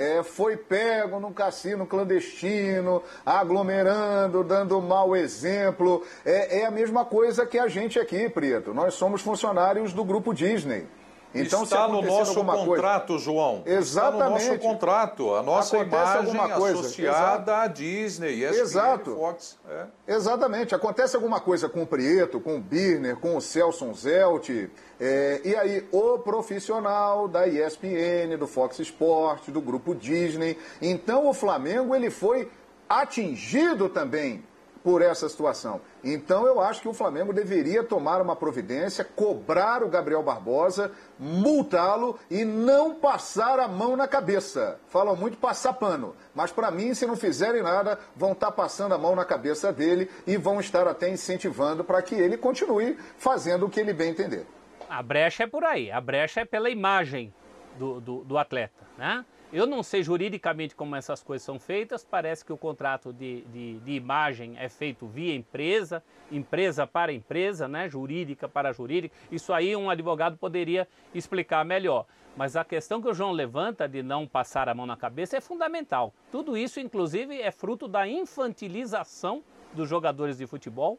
[0.00, 6.02] é, foi pego num cassino clandestino, aglomerando, dando mau exemplo.
[6.24, 8.72] É, é a mesma coisa que a gente aqui, Preto.
[8.72, 10.86] Nós somos funcionários do grupo Disney.
[11.34, 13.24] Então, está no nosso contrato, coisa...
[13.24, 13.62] João.
[13.64, 14.16] Exatamente.
[14.16, 15.34] Está no nosso contrato.
[15.34, 17.50] A nossa acontece imagem associada Exato.
[17.50, 19.14] à Disney, ESPN, Exato.
[19.14, 19.58] Fox.
[19.68, 19.86] É.
[20.08, 20.74] Exatamente.
[20.74, 24.50] Acontece alguma coisa com o Prieto, com o Birner, com o Celson Zelt.
[24.98, 30.58] É, e aí, o profissional da ESPN, do Fox Sports, do grupo Disney.
[30.82, 32.50] Então, o Flamengo ele foi
[32.88, 34.42] atingido também
[34.82, 35.80] por essa situação.
[36.02, 42.18] Então eu acho que o Flamengo deveria tomar uma providência, cobrar o Gabriel Barbosa, multá-lo
[42.30, 44.80] e não passar a mão na cabeça.
[44.88, 48.94] Falam muito passar pano, mas para mim, se não fizerem nada, vão estar tá passando
[48.94, 53.66] a mão na cabeça dele e vão estar até incentivando para que ele continue fazendo
[53.66, 54.46] o que ele bem entender.
[54.88, 57.32] A brecha é por aí, a brecha é pela imagem
[57.78, 59.24] do, do, do atleta, né?
[59.52, 63.80] Eu não sei juridicamente como essas coisas são feitas, parece que o contrato de, de,
[63.80, 67.88] de, imagem é feito via empresa, empresa para empresa, né?
[67.88, 69.12] jurídica para jurídica.
[69.28, 72.06] Isso aí um advogado poderia explicar melhor.
[72.36, 75.40] Mas a questão que o João levanta de não passar a mão na cabeça é
[75.40, 76.14] fundamental.
[76.30, 79.42] Tudo isso, inclusive, é fruto da infantilização
[79.74, 80.96] dos jogadores de futebol,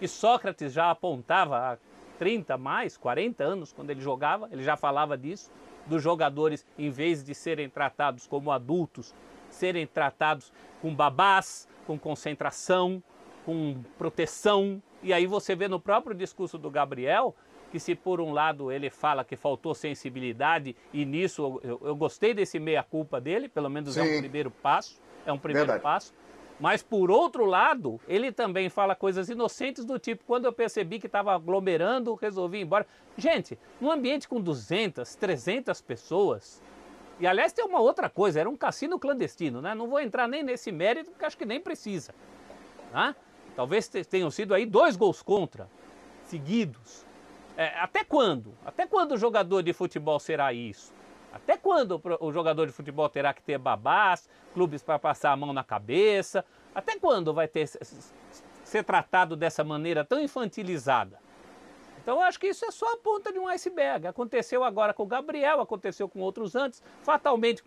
[0.00, 1.78] que Sócrates já apontava há
[2.18, 5.52] 30 mais, 40 anos, quando ele jogava, ele já falava disso
[5.86, 9.14] dos jogadores, em vez de serem tratados como adultos,
[9.48, 13.02] serem tratados com babás, com concentração,
[13.44, 14.82] com proteção.
[15.02, 17.34] E aí você vê no próprio discurso do Gabriel
[17.70, 22.32] que se por um lado ele fala que faltou sensibilidade e nisso eu, eu gostei
[22.32, 24.00] desse meia culpa dele, pelo menos Sim.
[24.00, 25.82] é um primeiro passo, é um primeiro Verdade.
[25.82, 26.14] passo.
[26.58, 31.06] Mas, por outro lado, ele também fala coisas inocentes do tipo: quando eu percebi que
[31.06, 32.86] estava aglomerando, resolvi ir embora.
[33.16, 36.62] Gente, num ambiente com 200, 300 pessoas.
[37.20, 39.74] E aliás, tem uma outra coisa: era um cassino clandestino, né?
[39.74, 42.14] Não vou entrar nem nesse mérito, porque acho que nem precisa.
[42.90, 43.14] Tá?
[43.54, 45.68] Talvez tenham sido aí dois gols contra,
[46.24, 47.04] seguidos.
[47.56, 48.52] É, até quando?
[48.64, 50.92] Até quando o jogador de futebol será isso?
[51.36, 55.52] Até quando o jogador de futebol terá que ter babás, clubes para passar a mão
[55.52, 56.44] na cabeça?
[56.74, 57.68] Até quando vai ter
[58.64, 61.18] ser tratado dessa maneira tão infantilizada?
[62.02, 64.06] Então eu acho que isso é só a ponta de um iceberg.
[64.06, 67.62] Aconteceu agora com o Gabriel, aconteceu com outros antes, fatalmente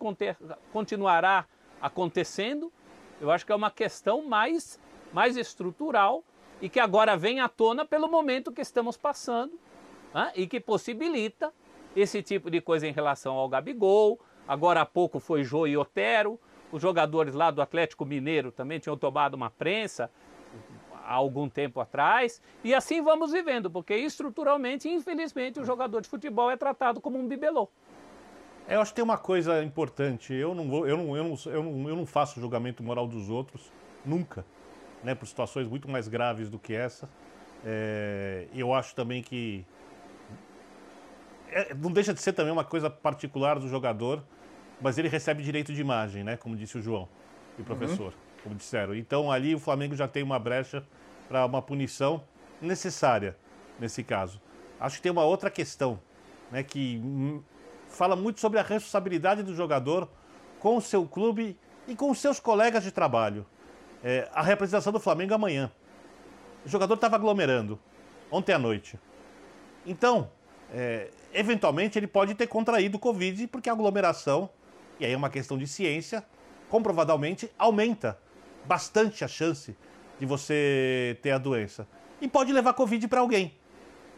[0.72, 1.46] continuará
[1.80, 2.72] acontecendo.
[3.20, 4.80] Eu acho que é uma questão mais,
[5.12, 6.24] mais estrutural
[6.60, 9.58] e que agora vem à tona pelo momento que estamos passando
[10.14, 10.32] né?
[10.34, 11.52] e que possibilita
[11.94, 14.20] esse tipo de coisa em relação ao Gabigol.
[14.46, 16.38] Agora há pouco foi Jô e Otero.
[16.72, 20.10] Os jogadores lá do Atlético Mineiro também tinham tomado uma prensa
[21.04, 22.40] há algum tempo atrás.
[22.62, 27.26] E assim vamos vivendo, porque estruturalmente, infelizmente, o jogador de futebol é tratado como um
[27.26, 27.68] bibelô.
[28.68, 30.32] É, eu acho que tem uma coisa importante.
[30.32, 33.28] Eu não, vou, eu não, eu não, eu não, eu não faço julgamento moral dos
[33.28, 33.72] outros,
[34.04, 34.44] nunca,
[35.02, 37.10] né, por situações muito mais graves do que essa.
[37.64, 39.66] É, eu acho também que
[41.52, 44.22] é, não deixa de ser também uma coisa particular do jogador,
[44.80, 46.36] mas ele recebe direito de imagem, né?
[46.36, 47.08] Como disse o João
[47.58, 48.42] e o professor, uhum.
[48.42, 48.94] como disseram.
[48.94, 50.84] Então ali o Flamengo já tem uma brecha
[51.28, 52.22] para uma punição
[52.60, 53.36] necessária
[53.78, 54.40] nesse caso.
[54.78, 56.00] Acho que tem uma outra questão,
[56.50, 56.62] né?
[56.62, 57.00] Que
[57.88, 60.08] fala muito sobre a responsabilidade do jogador
[60.58, 63.46] com o seu clube e com os seus colegas de trabalho.
[64.02, 65.70] É, a representação do Flamengo amanhã.
[66.64, 67.78] O jogador estava aglomerando
[68.30, 68.98] ontem à noite.
[69.84, 70.30] Então,
[70.72, 74.50] é, eventualmente ele pode ter contraído Covid porque a aglomeração
[74.98, 76.24] E aí é uma questão de ciência,
[76.68, 78.18] comprovadamente aumenta
[78.64, 79.76] bastante a chance
[80.18, 81.88] de você ter a doença.
[82.20, 83.54] E pode levar Covid para alguém.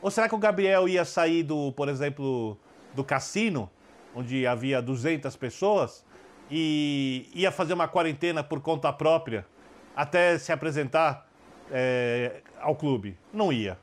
[0.01, 2.59] Ou será que o Gabriel ia sair do, por exemplo,
[2.93, 3.71] do cassino,
[4.15, 6.05] onde havia 200 pessoas,
[6.51, 9.47] e ia fazer uma quarentena por conta própria
[9.95, 11.31] até se apresentar
[11.71, 13.17] é, ao clube?
[13.33, 13.79] Não ia,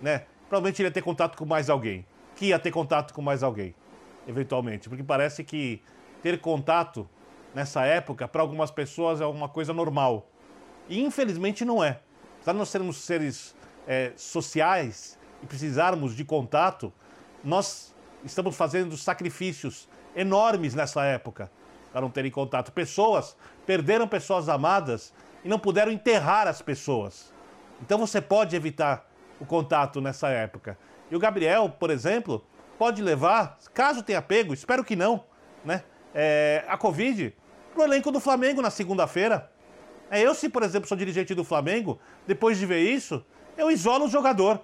[0.00, 0.24] né?
[0.50, 2.04] Provavelmente iria ter contato com mais alguém.
[2.34, 3.72] Que ia ter contato com mais alguém,
[4.26, 4.88] eventualmente.
[4.88, 5.80] Porque parece que
[6.22, 7.08] ter contato
[7.54, 10.28] nessa época, para algumas pessoas, é uma coisa normal.
[10.88, 12.00] E infelizmente não é.
[12.36, 13.54] Apesar de nós sermos seres
[13.86, 16.92] é, sociais e precisarmos de contato,
[17.44, 21.48] nós estamos fazendo sacrifícios enormes nessa época
[21.92, 22.72] para não terem contato.
[22.72, 25.12] Pessoas perderam pessoas amadas
[25.44, 27.32] e não puderam enterrar as pessoas.
[27.80, 29.09] Então você pode evitar
[29.40, 30.78] o contato nessa época.
[31.10, 32.44] E o Gabriel, por exemplo,
[32.78, 35.24] pode levar, caso tenha pego, espero que não,
[35.64, 35.82] né?
[36.14, 37.34] É, a Covid
[37.74, 39.50] pro elenco do Flamengo na segunda-feira.
[40.10, 43.24] É, eu, se por exemplo sou dirigente do Flamengo, depois de ver isso,
[43.56, 44.60] eu isolo o jogador.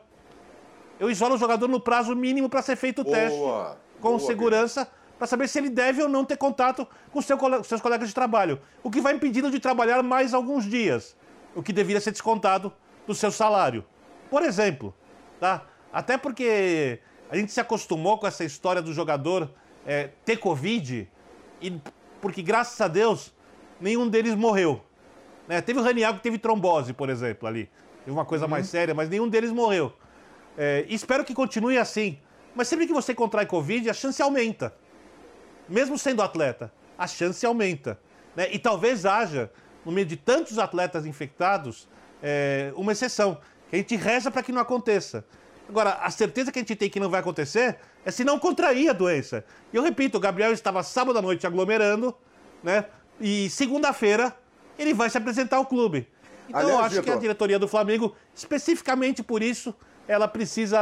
[0.98, 3.38] Eu isolo o jogador no prazo mínimo para ser feito o boa, teste.
[4.00, 7.80] Com boa, segurança, para saber se ele deve ou não ter contato com seu, seus
[7.80, 8.60] colegas de trabalho.
[8.82, 11.16] O que vai impedi-lo de trabalhar mais alguns dias.
[11.54, 12.72] O que deveria ser descontado
[13.06, 13.84] do seu salário.
[14.30, 14.94] Por exemplo,
[15.40, 15.66] tá?
[15.92, 19.50] Até porque a gente se acostumou com essa história do jogador
[19.86, 21.08] é, ter Covid
[21.60, 21.80] e
[22.20, 23.32] porque graças a Deus
[23.80, 24.82] nenhum deles morreu.
[25.46, 25.60] Né?
[25.60, 27.70] Teve o Raniago que teve trombose, por exemplo, ali.
[28.04, 28.50] Teve uma coisa uhum.
[28.50, 29.92] mais séria, mas nenhum deles morreu.
[30.56, 32.18] É, espero que continue assim.
[32.54, 34.74] Mas sempre que você contrai Covid, a chance aumenta.
[35.68, 37.98] Mesmo sendo atleta, a chance aumenta.
[38.34, 38.48] Né?
[38.52, 39.50] E talvez haja,
[39.84, 41.88] no meio de tantos atletas infectados,
[42.22, 43.38] é, uma exceção.
[43.70, 45.24] Que a gente reza para que não aconteça.
[45.68, 48.88] Agora, a certeza que a gente tem que não vai acontecer é se não contrair
[48.88, 49.44] a doença.
[49.72, 52.14] E eu repito, o Gabriel estava sábado à noite aglomerando,
[52.62, 52.84] né?
[53.20, 54.36] E segunda-feira
[54.78, 56.06] ele vai se apresentar ao clube.
[56.48, 59.74] Então Aliás, eu acho que a diretoria do Flamengo, especificamente por isso,
[60.06, 60.78] ela precisa,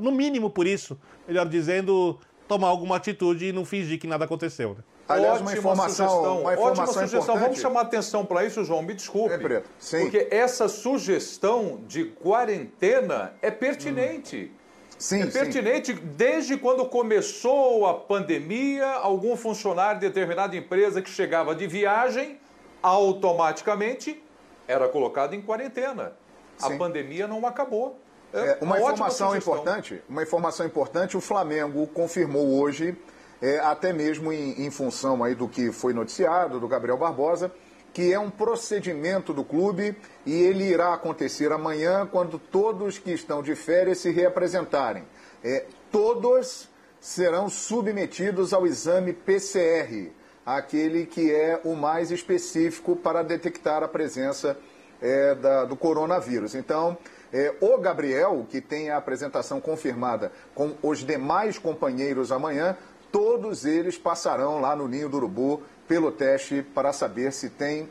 [0.00, 4.70] no mínimo por isso, melhor dizendo, tomar alguma atitude e não fingir que nada aconteceu.
[4.70, 4.84] Né?
[5.08, 6.40] Aliás, ótima uma informação, sugestão.
[6.40, 7.20] Uma informação ótima sugestão.
[7.20, 7.42] Importante.
[7.42, 8.82] Vamos chamar atenção para isso, João.
[8.82, 9.34] Me desculpe.
[9.34, 9.70] É, Preto.
[9.78, 10.00] Sim.
[10.00, 14.50] Porque essa sugestão de quarentena é pertinente.
[14.52, 14.64] Hum.
[14.96, 16.00] Sim, é pertinente sim.
[16.16, 22.38] desde quando começou a pandemia, algum funcionário de determinada empresa que chegava de viagem,
[22.82, 24.22] automaticamente
[24.66, 26.12] era colocado em quarentena.
[26.56, 26.74] Sim.
[26.74, 27.98] A pandemia não acabou.
[28.32, 32.96] É, uma, uma informação importante, uma informação importante, o Flamengo confirmou hoje
[33.40, 37.52] é, até mesmo em, em, função aí do que foi noticiado, do Gabriel Barbosa,
[37.92, 43.42] que é um procedimento do clube e ele irá acontecer amanhã, quando todos que estão
[43.42, 45.04] de férias se reapresentarem.
[45.42, 46.68] É, todos
[47.00, 50.10] serão submetidos ao exame PCR,
[50.44, 54.58] aquele que é o mais específico para detectar a presença
[55.00, 56.54] é, da, do coronavírus.
[56.54, 56.96] Então,
[57.32, 62.76] é, o Gabriel, que tem a apresentação confirmada com os demais companheiros amanhã,
[63.14, 67.88] todos eles passarão lá no Ninho do Urubu pelo teste para saber se tem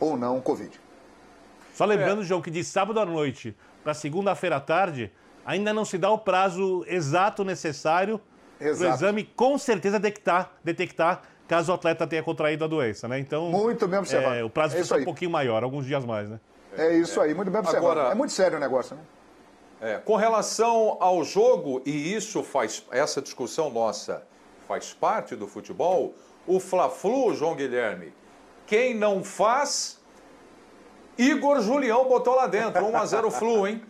[0.00, 0.80] ou não Covid.
[1.72, 2.24] Só lembrando, é.
[2.24, 5.12] João, que de sábado à noite para segunda-feira à tarde,
[5.46, 8.20] ainda não se dá o prazo exato necessário
[8.58, 13.20] para o exame com certeza detectar, detectar caso o atleta tenha contraído a doença, né?
[13.20, 14.34] Então, muito bem observado.
[14.34, 16.40] É, o prazo é fica um pouquinho maior, alguns dias mais, né?
[16.76, 17.92] É isso aí, muito bem observado.
[17.92, 19.02] Agora, é muito sério o negócio, né?
[19.80, 24.26] É, com relação ao jogo, e isso faz essa discussão nossa
[24.66, 26.14] faz parte do futebol,
[26.46, 28.12] o Fla-Flu, João Guilherme,
[28.66, 30.00] quem não faz,
[31.18, 33.82] Igor Julião botou lá dentro, 1 a 0 Flu, hein?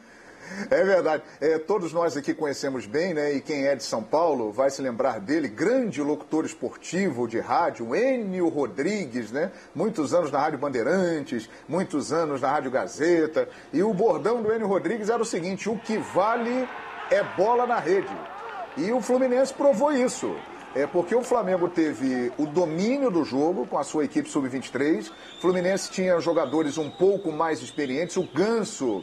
[0.71, 1.23] É verdade.
[1.41, 3.33] É, todos nós aqui conhecemos bem, né?
[3.33, 7.95] E quem é de São Paulo vai se lembrar dele, grande locutor esportivo de rádio,
[7.97, 9.51] Enio Rodrigues, né?
[9.75, 13.49] Muitos anos na Rádio Bandeirantes, muitos anos na Rádio Gazeta.
[13.73, 16.69] E o bordão do Enio Rodrigues era o seguinte: o que vale
[17.11, 18.15] é bola na rede.
[18.77, 20.35] E o Fluminense provou isso.
[20.75, 25.09] É porque o Flamengo teve o domínio do jogo com a sua equipe sub-23.
[25.41, 28.17] Fluminense tinha jogadores um pouco mais experientes.
[28.17, 29.01] O Ganso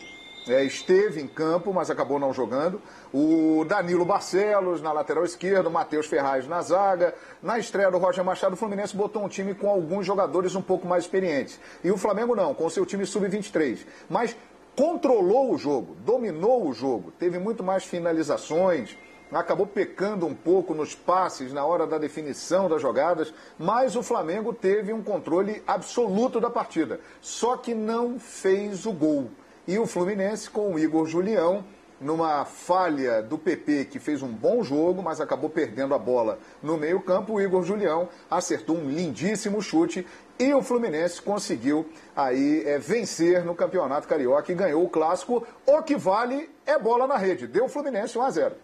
[0.50, 2.82] é, esteve em campo, mas acabou não jogando.
[3.14, 7.16] O Danilo Barcelos na lateral esquerda, o Matheus Ferraz na zaga.
[7.42, 10.86] Na estreia do Roger Machado, o Fluminense botou um time com alguns jogadores um pouco
[10.86, 11.58] mais experientes.
[11.82, 13.86] E o Flamengo não, com seu time sub-23.
[14.10, 14.36] Mas
[14.76, 18.98] controlou o jogo, dominou o jogo, teve muito mais finalizações
[19.40, 24.54] acabou pecando um pouco nos passes na hora da definição das jogadas, mas o Flamengo
[24.54, 29.30] teve um controle absoluto da partida, só que não fez o gol.
[29.68, 31.64] E o Fluminense, com o Igor Julião,
[32.02, 36.76] numa falha do PP, que fez um bom jogo, mas acabou perdendo a bola no
[36.76, 37.34] meio-campo.
[37.34, 40.06] O Igor Julião acertou um lindíssimo chute
[40.40, 45.46] e o Fluminense conseguiu aí é, vencer no Campeonato Carioca e ganhou o clássico.
[45.66, 47.46] O que vale é bola na rede.
[47.46, 48.56] Deu o Fluminense 1 a 0.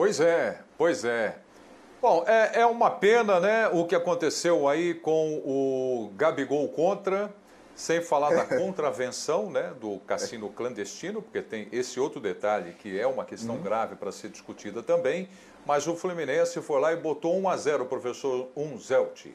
[0.00, 1.36] Pois é, pois é.
[2.00, 7.30] Bom, é, é uma pena, né, o que aconteceu aí com o Gabigol contra
[7.74, 13.06] sem falar da contravenção né, do cassino clandestino, porque tem esse outro detalhe que é
[13.06, 13.62] uma questão uhum.
[13.62, 15.28] grave para ser discutida também.
[15.66, 19.26] Mas o Fluminense foi lá e botou 1 a 0 professor 1 Zelt.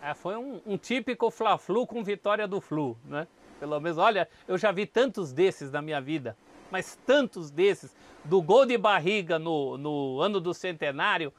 [0.00, 3.28] É, foi um, um típico Fla-Flu com vitória do Flu, né?
[3.60, 6.34] Pelo menos, olha, eu já vi tantos desses na minha vida,
[6.74, 7.94] mas tantos desses,
[8.24, 11.32] do gol de barriga no, no ano do centenário,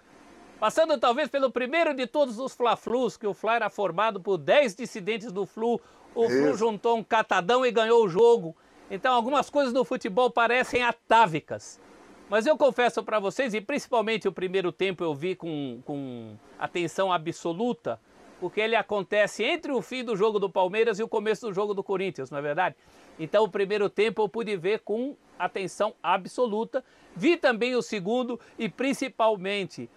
[0.61, 4.75] passando talvez pelo primeiro de todos os Fla-Flus, que o Fla era formado por 10
[4.75, 5.81] dissidentes do Flu,
[6.15, 8.55] o Flu juntou um catadão e ganhou o jogo.
[8.89, 11.81] Então algumas coisas no futebol parecem atávicas.
[12.29, 17.11] Mas eu confesso para vocês, e principalmente o primeiro tempo eu vi com, com atenção
[17.11, 17.99] absoluta,
[18.39, 21.73] porque ele acontece entre o fim do jogo do Palmeiras e o começo do jogo
[21.73, 22.75] do Corinthians, não é verdade?
[23.19, 26.83] Então o primeiro tempo eu pude ver com atenção absoluta.
[27.15, 29.89] Vi também o segundo e principalmente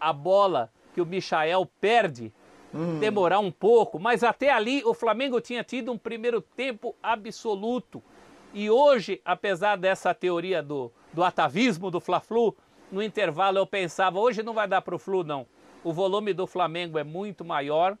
[0.00, 2.32] a bola que o Michael perde
[2.74, 2.98] hum.
[2.98, 8.02] demorar um pouco, mas até ali o Flamengo tinha tido um primeiro tempo absoluto.
[8.52, 12.56] E hoje, apesar dessa teoria do, do atavismo do Fla-Flu,
[12.90, 15.46] no intervalo eu pensava, hoje não vai dar para o Flu não.
[15.86, 17.96] O volume do Flamengo é muito maior,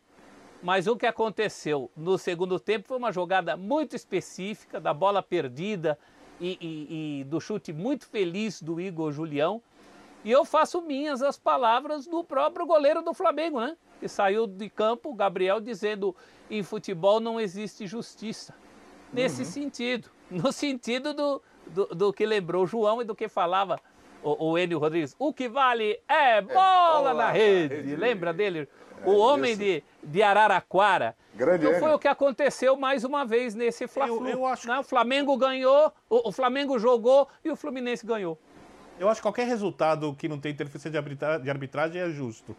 [0.60, 5.96] mas o que aconteceu no segundo tempo foi uma jogada muito específica, da bola perdida
[6.40, 9.62] e, e, e do chute muito feliz do Igor Julião.
[10.24, 13.76] E eu faço minhas as palavras do próprio goleiro do Flamengo, né?
[14.00, 16.12] que saiu de campo, Gabriel, dizendo
[16.50, 18.52] em futebol não existe justiça.
[19.12, 19.48] Nesse uhum.
[19.48, 23.80] sentido, no sentido do, do, do, que lembrou João e do que falava
[24.22, 25.14] o, o Enio Rodrigues.
[25.18, 27.74] O que vale é bola, é bola na rede.
[27.74, 27.96] rede.
[27.96, 28.68] Lembra dele?
[29.02, 31.16] É, o homem de, de Araraquara.
[31.34, 34.26] Grande então foi o que aconteceu mais uma vez nesse Fla-Flu.
[34.26, 34.66] Eu, eu acho...
[34.66, 34.78] Né?
[34.78, 38.38] O Flamengo ganhou, o, o Flamengo jogou e o Fluminense ganhou.
[38.98, 42.56] Eu acho que qualquer resultado que não tem interferência de arbitragem é justo.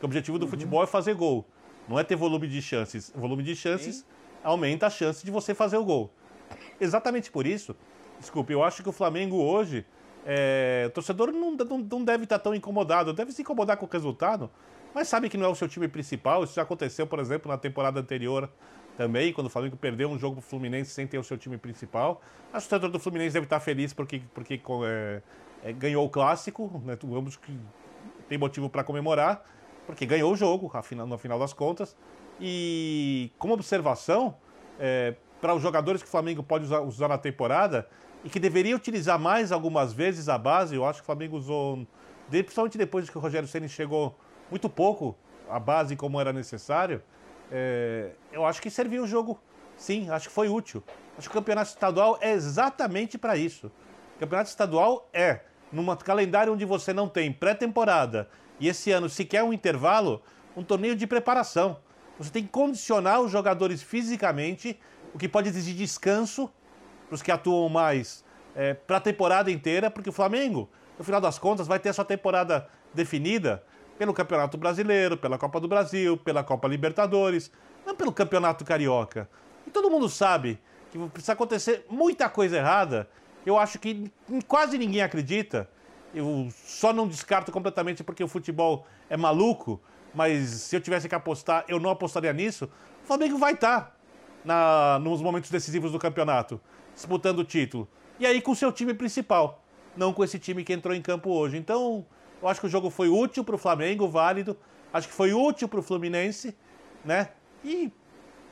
[0.00, 0.50] O objetivo do uhum.
[0.50, 1.46] futebol é fazer gol,
[1.88, 3.12] não é ter volume de chances.
[3.14, 4.04] O volume de chances Sim.
[4.42, 6.10] aumenta a chance de você fazer o gol.
[6.80, 7.74] Exatamente por isso,
[8.18, 9.84] desculpe, eu acho que o Flamengo hoje,
[10.24, 13.88] é, o torcedor não, não, não deve estar tão incomodado, deve se incomodar com o
[13.88, 14.50] resultado,
[14.94, 16.44] mas sabe que não é o seu time principal.
[16.44, 18.48] Isso já aconteceu, por exemplo, na temporada anterior
[18.96, 22.22] também, quando o Flamengo perdeu um jogo pro Fluminense sem ter o seu time principal.
[22.52, 25.22] Acho que o torcedor do Fluminense deve estar feliz porque, porque é,
[25.64, 26.96] é, ganhou o clássico, né?
[27.04, 27.58] Ambos que
[28.28, 29.44] tem motivo para comemorar
[29.86, 30.70] porque ganhou o jogo
[31.06, 31.96] no final das contas.
[32.40, 34.36] E como observação,
[34.78, 37.86] é, para os jogadores que o Flamengo pode usar, usar, na temporada
[38.24, 41.86] e que deveria utilizar mais algumas vezes a base, eu acho que o Flamengo usou,
[42.30, 44.18] principalmente depois que o Rogério Ceni chegou,
[44.50, 45.14] muito pouco
[45.48, 47.02] a base como era necessário.
[47.52, 49.38] É, eu acho que serviu o jogo,
[49.76, 50.82] sim, acho que foi útil.
[51.18, 53.70] Acho que o campeonato estadual é exatamente para isso.
[54.16, 59.44] O campeonato estadual é, num calendário onde você não tem pré-temporada e esse ano sequer
[59.44, 60.22] um intervalo,
[60.56, 61.76] um torneio de preparação.
[62.18, 64.80] Você tem que condicionar os jogadores fisicamente,
[65.12, 66.50] o que pode exigir descanso
[67.14, 68.24] para os que atuam mais
[68.56, 71.92] é, para a temporada inteira, porque o Flamengo, no final das contas, vai ter a
[71.92, 73.62] sua temporada definida
[73.96, 77.50] pelo Campeonato Brasileiro, pela Copa do Brasil, pela Copa Libertadores,
[77.86, 79.28] não pelo Campeonato Carioca.
[79.66, 80.58] E todo mundo sabe
[80.90, 83.08] que precisa acontecer muita coisa errada.
[83.46, 84.10] Eu acho que
[84.48, 85.68] quase ninguém acredita
[86.14, 89.80] eu só não descarto completamente porque o futebol é maluco,
[90.14, 92.70] mas se eu tivesse que apostar, eu não apostaria nisso.
[93.02, 93.96] O Flamengo vai estar
[94.44, 96.60] na, nos momentos decisivos do campeonato,
[96.94, 97.88] disputando o título.
[98.18, 99.62] E aí com o seu time principal,
[99.96, 101.56] não com esse time que entrou em campo hoje.
[101.56, 102.04] Então,
[102.40, 104.56] eu acho que o jogo foi útil para o Flamengo, válido.
[104.92, 106.56] Acho que foi útil para o Fluminense,
[107.04, 107.30] né?
[107.64, 107.92] E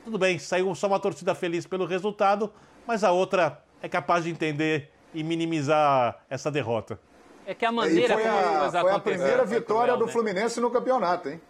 [0.03, 2.51] tudo bem, saiu só uma torcida feliz pelo resultado,
[2.85, 6.99] mas a outra é capaz de entender e minimizar essa derrota.
[7.45, 11.41] É que a maneira foi a, foi a primeira vitória do Fluminense no campeonato, hein?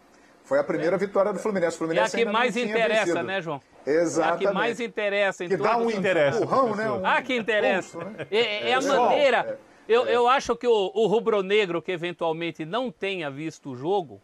[0.43, 0.99] Foi a primeira é.
[0.99, 1.75] vitória do Fluminense.
[1.75, 3.23] O Fluminense é a que mais interessa, vencido.
[3.23, 3.61] né, João?
[3.85, 4.45] Exatamente.
[4.45, 5.45] É a que mais interessa.
[5.45, 6.37] Em que dá um interesse.
[6.37, 6.91] Empurrão, né?
[6.91, 7.05] Um...
[7.05, 7.97] Ah, que interessa.
[7.97, 8.27] Pulso, né?
[8.29, 9.59] é, é, a maneira...
[9.87, 14.21] Eu, eu acho que o, o rubro-negro que eventualmente não tenha visto o jogo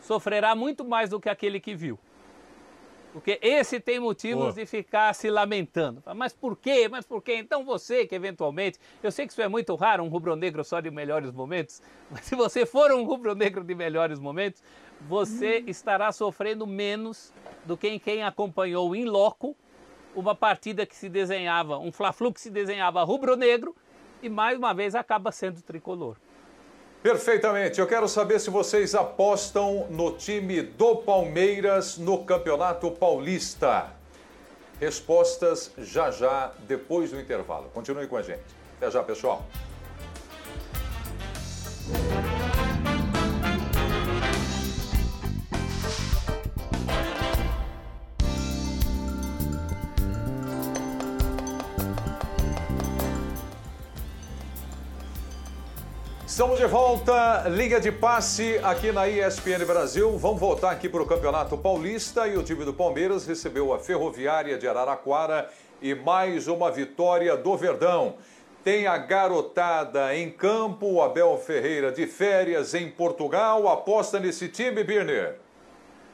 [0.00, 1.98] sofrerá muito mais do que aquele que viu.
[3.12, 6.02] Porque esse tem motivos de ficar se lamentando.
[6.14, 6.88] Mas por quê?
[6.88, 7.36] Mas por quê?
[7.36, 10.90] Então você que eventualmente, eu sei que isso é muito raro, um rubro-negro só de
[10.90, 14.62] melhores momentos, mas se você for um rubro-negro de melhores momentos,
[15.00, 15.70] você hum.
[15.70, 17.32] estará sofrendo menos
[17.64, 19.56] do que quem acompanhou em loco
[20.14, 23.74] uma partida que se desenhava, um Fla-Flu que se desenhava rubro-negro
[24.22, 26.16] e mais uma vez acaba sendo tricolor.
[27.02, 27.80] Perfeitamente.
[27.80, 33.92] Eu quero saber se vocês apostam no time do Palmeiras no Campeonato Paulista.
[34.78, 37.70] Respostas já já, depois do intervalo.
[37.72, 38.42] Continue com a gente.
[38.76, 39.46] Até já, pessoal.
[56.30, 60.16] Estamos de volta, Liga de Passe aqui na ESPN Brasil.
[60.16, 64.56] Vamos voltar aqui para o Campeonato Paulista e o time do Palmeiras recebeu a Ferroviária
[64.56, 65.50] de Araraquara
[65.82, 68.14] e mais uma vitória do Verdão.
[68.62, 73.68] Tem a garotada em campo, o Abel Ferreira de férias em Portugal.
[73.68, 75.36] Aposta nesse time, Birner?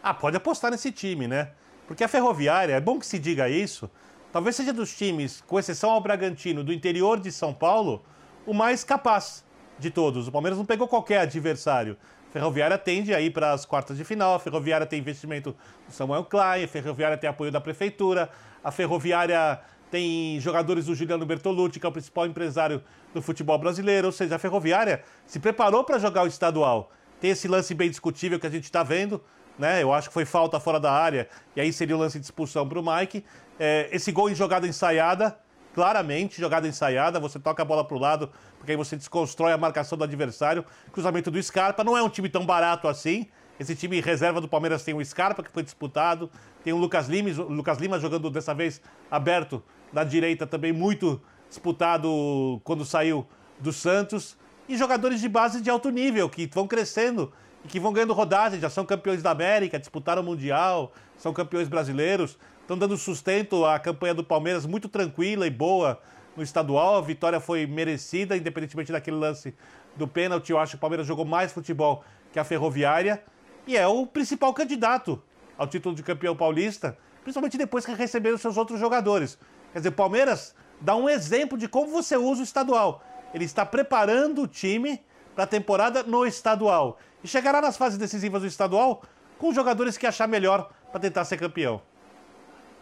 [0.03, 1.51] Ah, pode apostar nesse time, né?
[1.87, 3.89] Porque a Ferroviária, é bom que se diga isso,
[4.33, 8.03] talvez seja dos times, com exceção ao Bragantino, do interior de São Paulo,
[8.47, 9.45] o mais capaz
[9.79, 10.29] de todos.
[10.29, 11.97] O Palmeiras não pegou qualquer adversário.
[12.33, 15.57] Ferroviária tende a ir para as quartas de final, a Ferroviária tem investimento
[15.87, 18.29] do Samuel Klein, a Ferroviária tem apoio da Prefeitura,
[18.63, 19.59] a Ferroviária
[19.91, 22.83] tem jogadores do Juliano Bertolucci, que é o principal empresário
[23.15, 26.93] do futebol brasileiro, ou seja, a Ferroviária se preparou para jogar o estadual.
[27.21, 29.23] Tem esse lance bem discutível que a gente está vendo,
[29.59, 29.83] né?
[29.83, 32.69] Eu acho que foi falta fora da área, e aí seria o lance de expulsão
[32.69, 33.25] para o Mike.
[33.59, 35.39] É, esse gol em jogada ensaiada,
[35.77, 39.59] claramente jogada ensaiada, você toca a bola para o lado, porque aí você desconstrói a
[39.59, 40.65] marcação do adversário.
[40.91, 43.27] Cruzamento do Scarpa, não é um time tão barato assim.
[43.61, 46.31] Esse time reserva do Palmeiras tem o Scarpa, que foi disputado,
[46.65, 49.63] tem o Lucas Lima, o Lucas Lima jogando dessa vez aberto
[49.93, 53.27] na direita, também muito disputado quando saiu
[53.61, 54.35] do Santos.
[54.67, 57.31] E jogadores de base de alto nível, que vão crescendo
[57.63, 61.69] e que vão ganhando rodagem, já são campeões da América, disputaram o Mundial, são campeões
[61.69, 66.01] brasileiros, estão dando sustento à campanha do Palmeiras muito tranquila e boa
[66.37, 66.97] no estadual.
[66.97, 69.55] A vitória foi merecida, independentemente daquele lance
[69.95, 70.51] do pênalti.
[70.51, 73.23] Eu acho que o Palmeiras jogou mais futebol que a Ferroviária
[73.69, 75.23] e é o principal candidato
[75.57, 79.39] ao título de campeão paulista, principalmente depois que receberam seus outros jogadores.
[79.73, 83.01] Quer dizer, o Palmeiras dá um exemplo de como você usa o estadual.
[83.33, 85.01] Ele está preparando o time
[85.37, 89.05] para a temporada no estadual e chegará nas fases decisivas do estadual
[89.39, 91.81] com os jogadores que achar melhor para tentar ser campeão.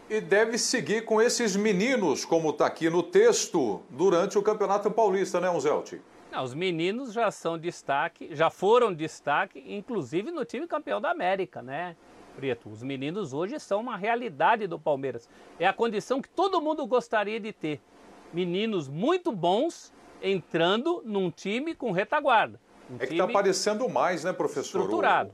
[0.07, 5.41] E deve seguir com esses meninos, como está aqui no texto, durante o Campeonato Paulista,
[5.41, 5.93] né, Unzelt?
[6.31, 11.61] Não, os meninos já são destaque, já foram destaque, inclusive no time campeão da América,
[11.61, 11.95] né,
[12.35, 12.69] Preto?
[12.69, 15.27] Os meninos hoje são uma realidade do Palmeiras.
[15.59, 17.81] É a condição que todo mundo gostaria de ter.
[18.33, 22.59] Meninos muito bons entrando num time com retaguarda.
[22.91, 24.81] Um é que está aparecendo mais, né, professor?
[24.81, 25.31] Estruturado.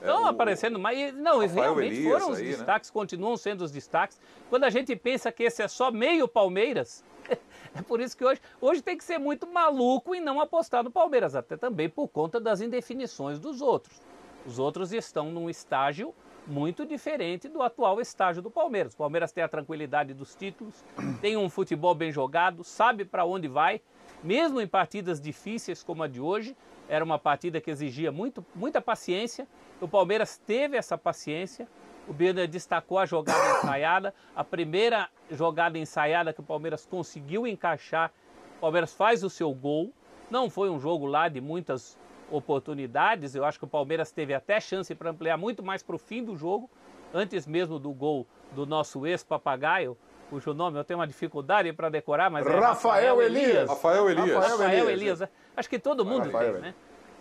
[0.00, 1.14] Estão é, aparecendo mais.
[1.14, 2.50] Não, Rafael realmente Elias foram os aí, né?
[2.50, 2.92] destaques, né?
[2.92, 4.20] continuam sendo os destaques.
[4.48, 7.04] Quando a gente pensa que esse é só meio Palmeiras,
[7.74, 10.90] é por isso que hoje, hoje tem que ser muito maluco e não apostar no
[10.90, 14.00] Palmeiras, até também por conta das indefinições dos outros.
[14.46, 16.14] Os outros estão num estágio
[16.46, 18.94] muito diferente do atual estágio do Palmeiras.
[18.94, 20.82] O Palmeiras tem a tranquilidade dos títulos,
[21.20, 23.82] tem um futebol bem jogado, sabe para onde vai,
[24.22, 26.56] mesmo em partidas difíceis como a de hoje,
[26.88, 29.46] era uma partida que exigia muito, muita paciência.
[29.80, 31.68] O Palmeiras teve essa paciência.
[32.08, 38.10] O Birner destacou a jogada ensaiada, a primeira jogada ensaiada que o Palmeiras conseguiu encaixar.
[38.56, 39.92] O Palmeiras faz o seu gol.
[40.30, 41.98] Não foi um jogo lá de muitas
[42.30, 43.34] oportunidades.
[43.34, 46.24] Eu acho que o Palmeiras teve até chance para ampliar muito mais para o fim
[46.24, 46.70] do jogo,
[47.12, 49.96] antes mesmo do gol do nosso ex-papagaio,
[50.28, 53.68] cujo nome eu tenho uma dificuldade para decorar, mas Rafael, é Rafael Elias.
[53.68, 54.34] Rafael Elias.
[54.34, 55.20] Rafael, Rafael Elias.
[55.20, 55.30] Elias.
[55.56, 56.74] Acho que todo mundo Rafael, tem, né?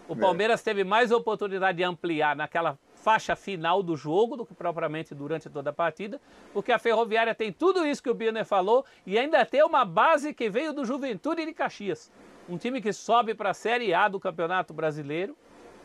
[0.07, 5.13] O Palmeiras teve mais oportunidade de ampliar naquela faixa final do jogo do que propriamente
[5.13, 6.19] durante toda a partida,
[6.53, 10.33] porque a Ferroviária tem tudo isso que o Birner falou e ainda tem uma base
[10.33, 12.11] que veio do Juventude de Caxias.
[12.49, 15.35] Um time que sobe para a Série A do Campeonato Brasileiro.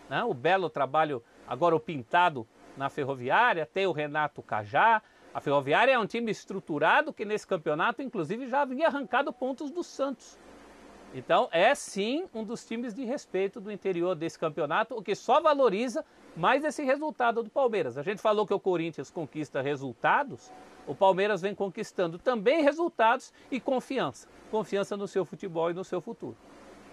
[0.09, 0.23] Né?
[0.25, 2.47] O belo trabalho, agora o pintado
[2.77, 5.03] na Ferroviária, tem o Renato Cajá,
[5.35, 9.83] a Ferroviária é um time estruturado que nesse campeonato, inclusive, já havia arrancado pontos do
[9.83, 10.39] Santos.
[11.15, 15.41] Então, é sim um dos times de respeito do interior desse campeonato, o que só
[15.41, 16.05] valoriza
[16.35, 17.99] mais esse resultado do Palmeiras.
[17.99, 20.51] A gente falou que o Corinthians conquista resultados,
[20.87, 24.27] o Palmeiras vem conquistando também resultados e confiança.
[24.51, 26.37] Confiança no seu futebol e no seu futuro.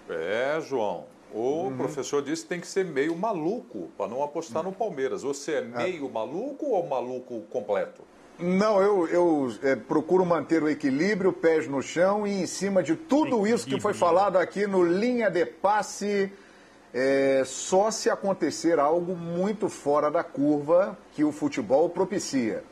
[0.09, 1.05] É, João.
[1.33, 1.77] O uhum.
[1.77, 5.21] professor disse que tem que ser meio maluco para não apostar no Palmeiras.
[5.21, 5.61] Você é, é.
[5.61, 8.09] meio maluco ou maluco completo?
[8.39, 12.95] Não, eu, eu é, procuro manter o equilíbrio, pés no chão e em cima de
[12.95, 16.31] tudo isso que foi falado aqui no linha de passe,
[16.93, 22.63] é, só se acontecer algo muito fora da curva que o futebol propicia.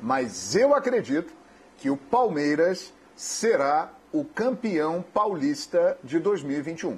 [0.00, 1.32] Mas eu acredito
[1.78, 6.96] que o Palmeiras será o campeão paulista de 2021.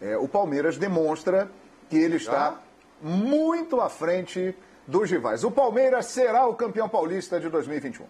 [0.00, 1.50] É, o Palmeiras demonstra
[1.90, 2.58] que ele está
[3.02, 4.56] muito à frente
[4.88, 5.44] dos rivais.
[5.44, 8.04] O Palmeiras será o campeão paulista de 2021.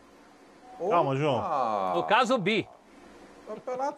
[0.89, 1.95] Calma, João.
[1.97, 2.67] No caso, bi.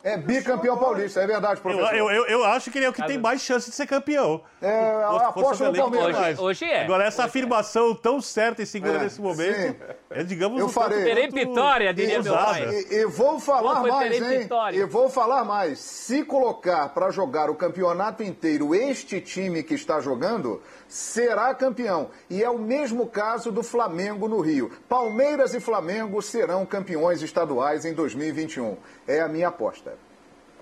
[0.05, 1.93] É bicampeão paulista, é verdade, Eu, professor.
[1.93, 4.41] eu, eu, eu acho que ele é o que tem mais chance de ser campeão.
[4.62, 6.16] É, aposto o no Palmeiras.
[6.16, 6.85] Hoje- hoje é.
[6.85, 7.28] Agora, essa Hoje é.
[7.31, 9.76] afirmação tão certa e segura É, nesse momento, sim.
[10.11, 11.26] é, digamos, Eu um farei.
[11.31, 12.68] vitória, diria meu pai.
[12.68, 14.39] E, e vou falar mais, Terei hein?
[14.43, 14.76] Vitória?
[14.78, 15.81] E vou falar mais.
[15.81, 22.11] Se colocar para jogar o campeonato inteiro este time que está jogando, será campeão.
[22.28, 24.70] E é o mesmo caso do Flamengo no Rio.
[24.88, 28.76] Palmeiras e Flamengo serão campeões estaduais em 2021.
[29.07, 29.95] É a minha aposta.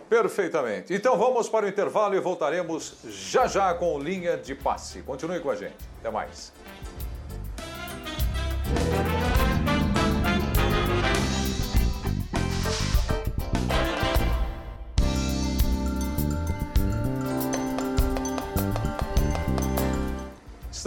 [0.08, 0.94] Perfeitamente.
[0.94, 5.02] Então vamos para o intervalo e voltaremos já já com linha de passe.
[5.02, 5.76] Continue com a gente.
[6.00, 6.52] Até mais.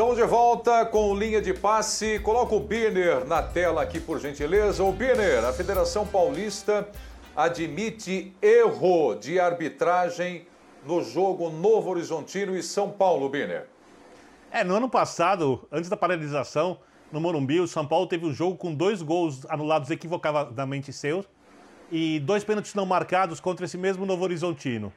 [0.01, 2.17] Estamos de volta com linha de passe.
[2.21, 4.83] Coloca o Birner na tela aqui, por gentileza.
[4.83, 6.89] O Birner, a Federação Paulista
[7.35, 10.47] admite erro de arbitragem
[10.87, 13.67] no jogo Novo Horizontino e São Paulo, Birner.
[14.49, 16.79] É, no ano passado, antes da paralisação,
[17.11, 21.27] no Morumbi, o São Paulo teve um jogo com dois gols anulados equivocadamente seus
[21.91, 24.91] e dois pênaltis não marcados contra esse mesmo Novo Horizontino.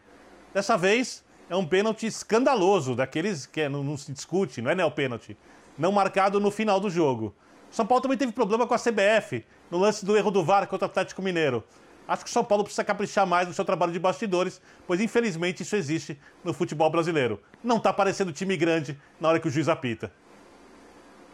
[0.55, 1.23] Dessa vez,
[1.55, 5.37] é um pênalti escandaloso, daqueles que não, não se discute, não é neopênalti,
[5.79, 7.35] não marcado no final do jogo.
[7.71, 10.67] O São Paulo também teve problema com a CBF, no lance do erro do VAR
[10.67, 11.65] contra o Atlético Mineiro.
[12.07, 15.63] Acho que o São Paulo precisa caprichar mais no seu trabalho de bastidores, pois infelizmente
[15.63, 17.41] isso existe no futebol brasileiro.
[17.63, 20.13] Não está parecendo time grande na hora que o juiz apita.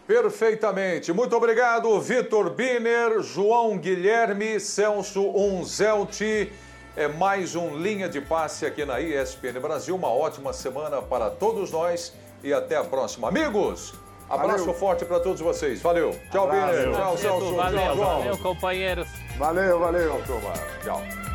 [0.06, 1.12] Perfeitamente.
[1.12, 6.52] Muito obrigado, Vitor Biner, João Guilherme, Celso Unzelti.
[6.97, 9.95] É mais um Linha de Passe aqui na ESPN Brasil.
[9.95, 12.12] Uma ótima semana para todos nós
[12.43, 13.28] e até a próxima.
[13.28, 13.95] Amigos,
[14.28, 14.74] abraço Valeu.
[14.74, 15.80] forte para todos vocês.
[15.80, 16.18] Valeu.
[16.30, 16.93] Tchau, Biner.
[16.93, 17.55] Tchau, Celso.
[17.55, 19.09] Valeu, Tchau, valeu, companheiros.
[19.38, 20.11] Valeu, valeu.
[20.11, 20.53] Tchau, turma.
[20.82, 21.29] Tchau.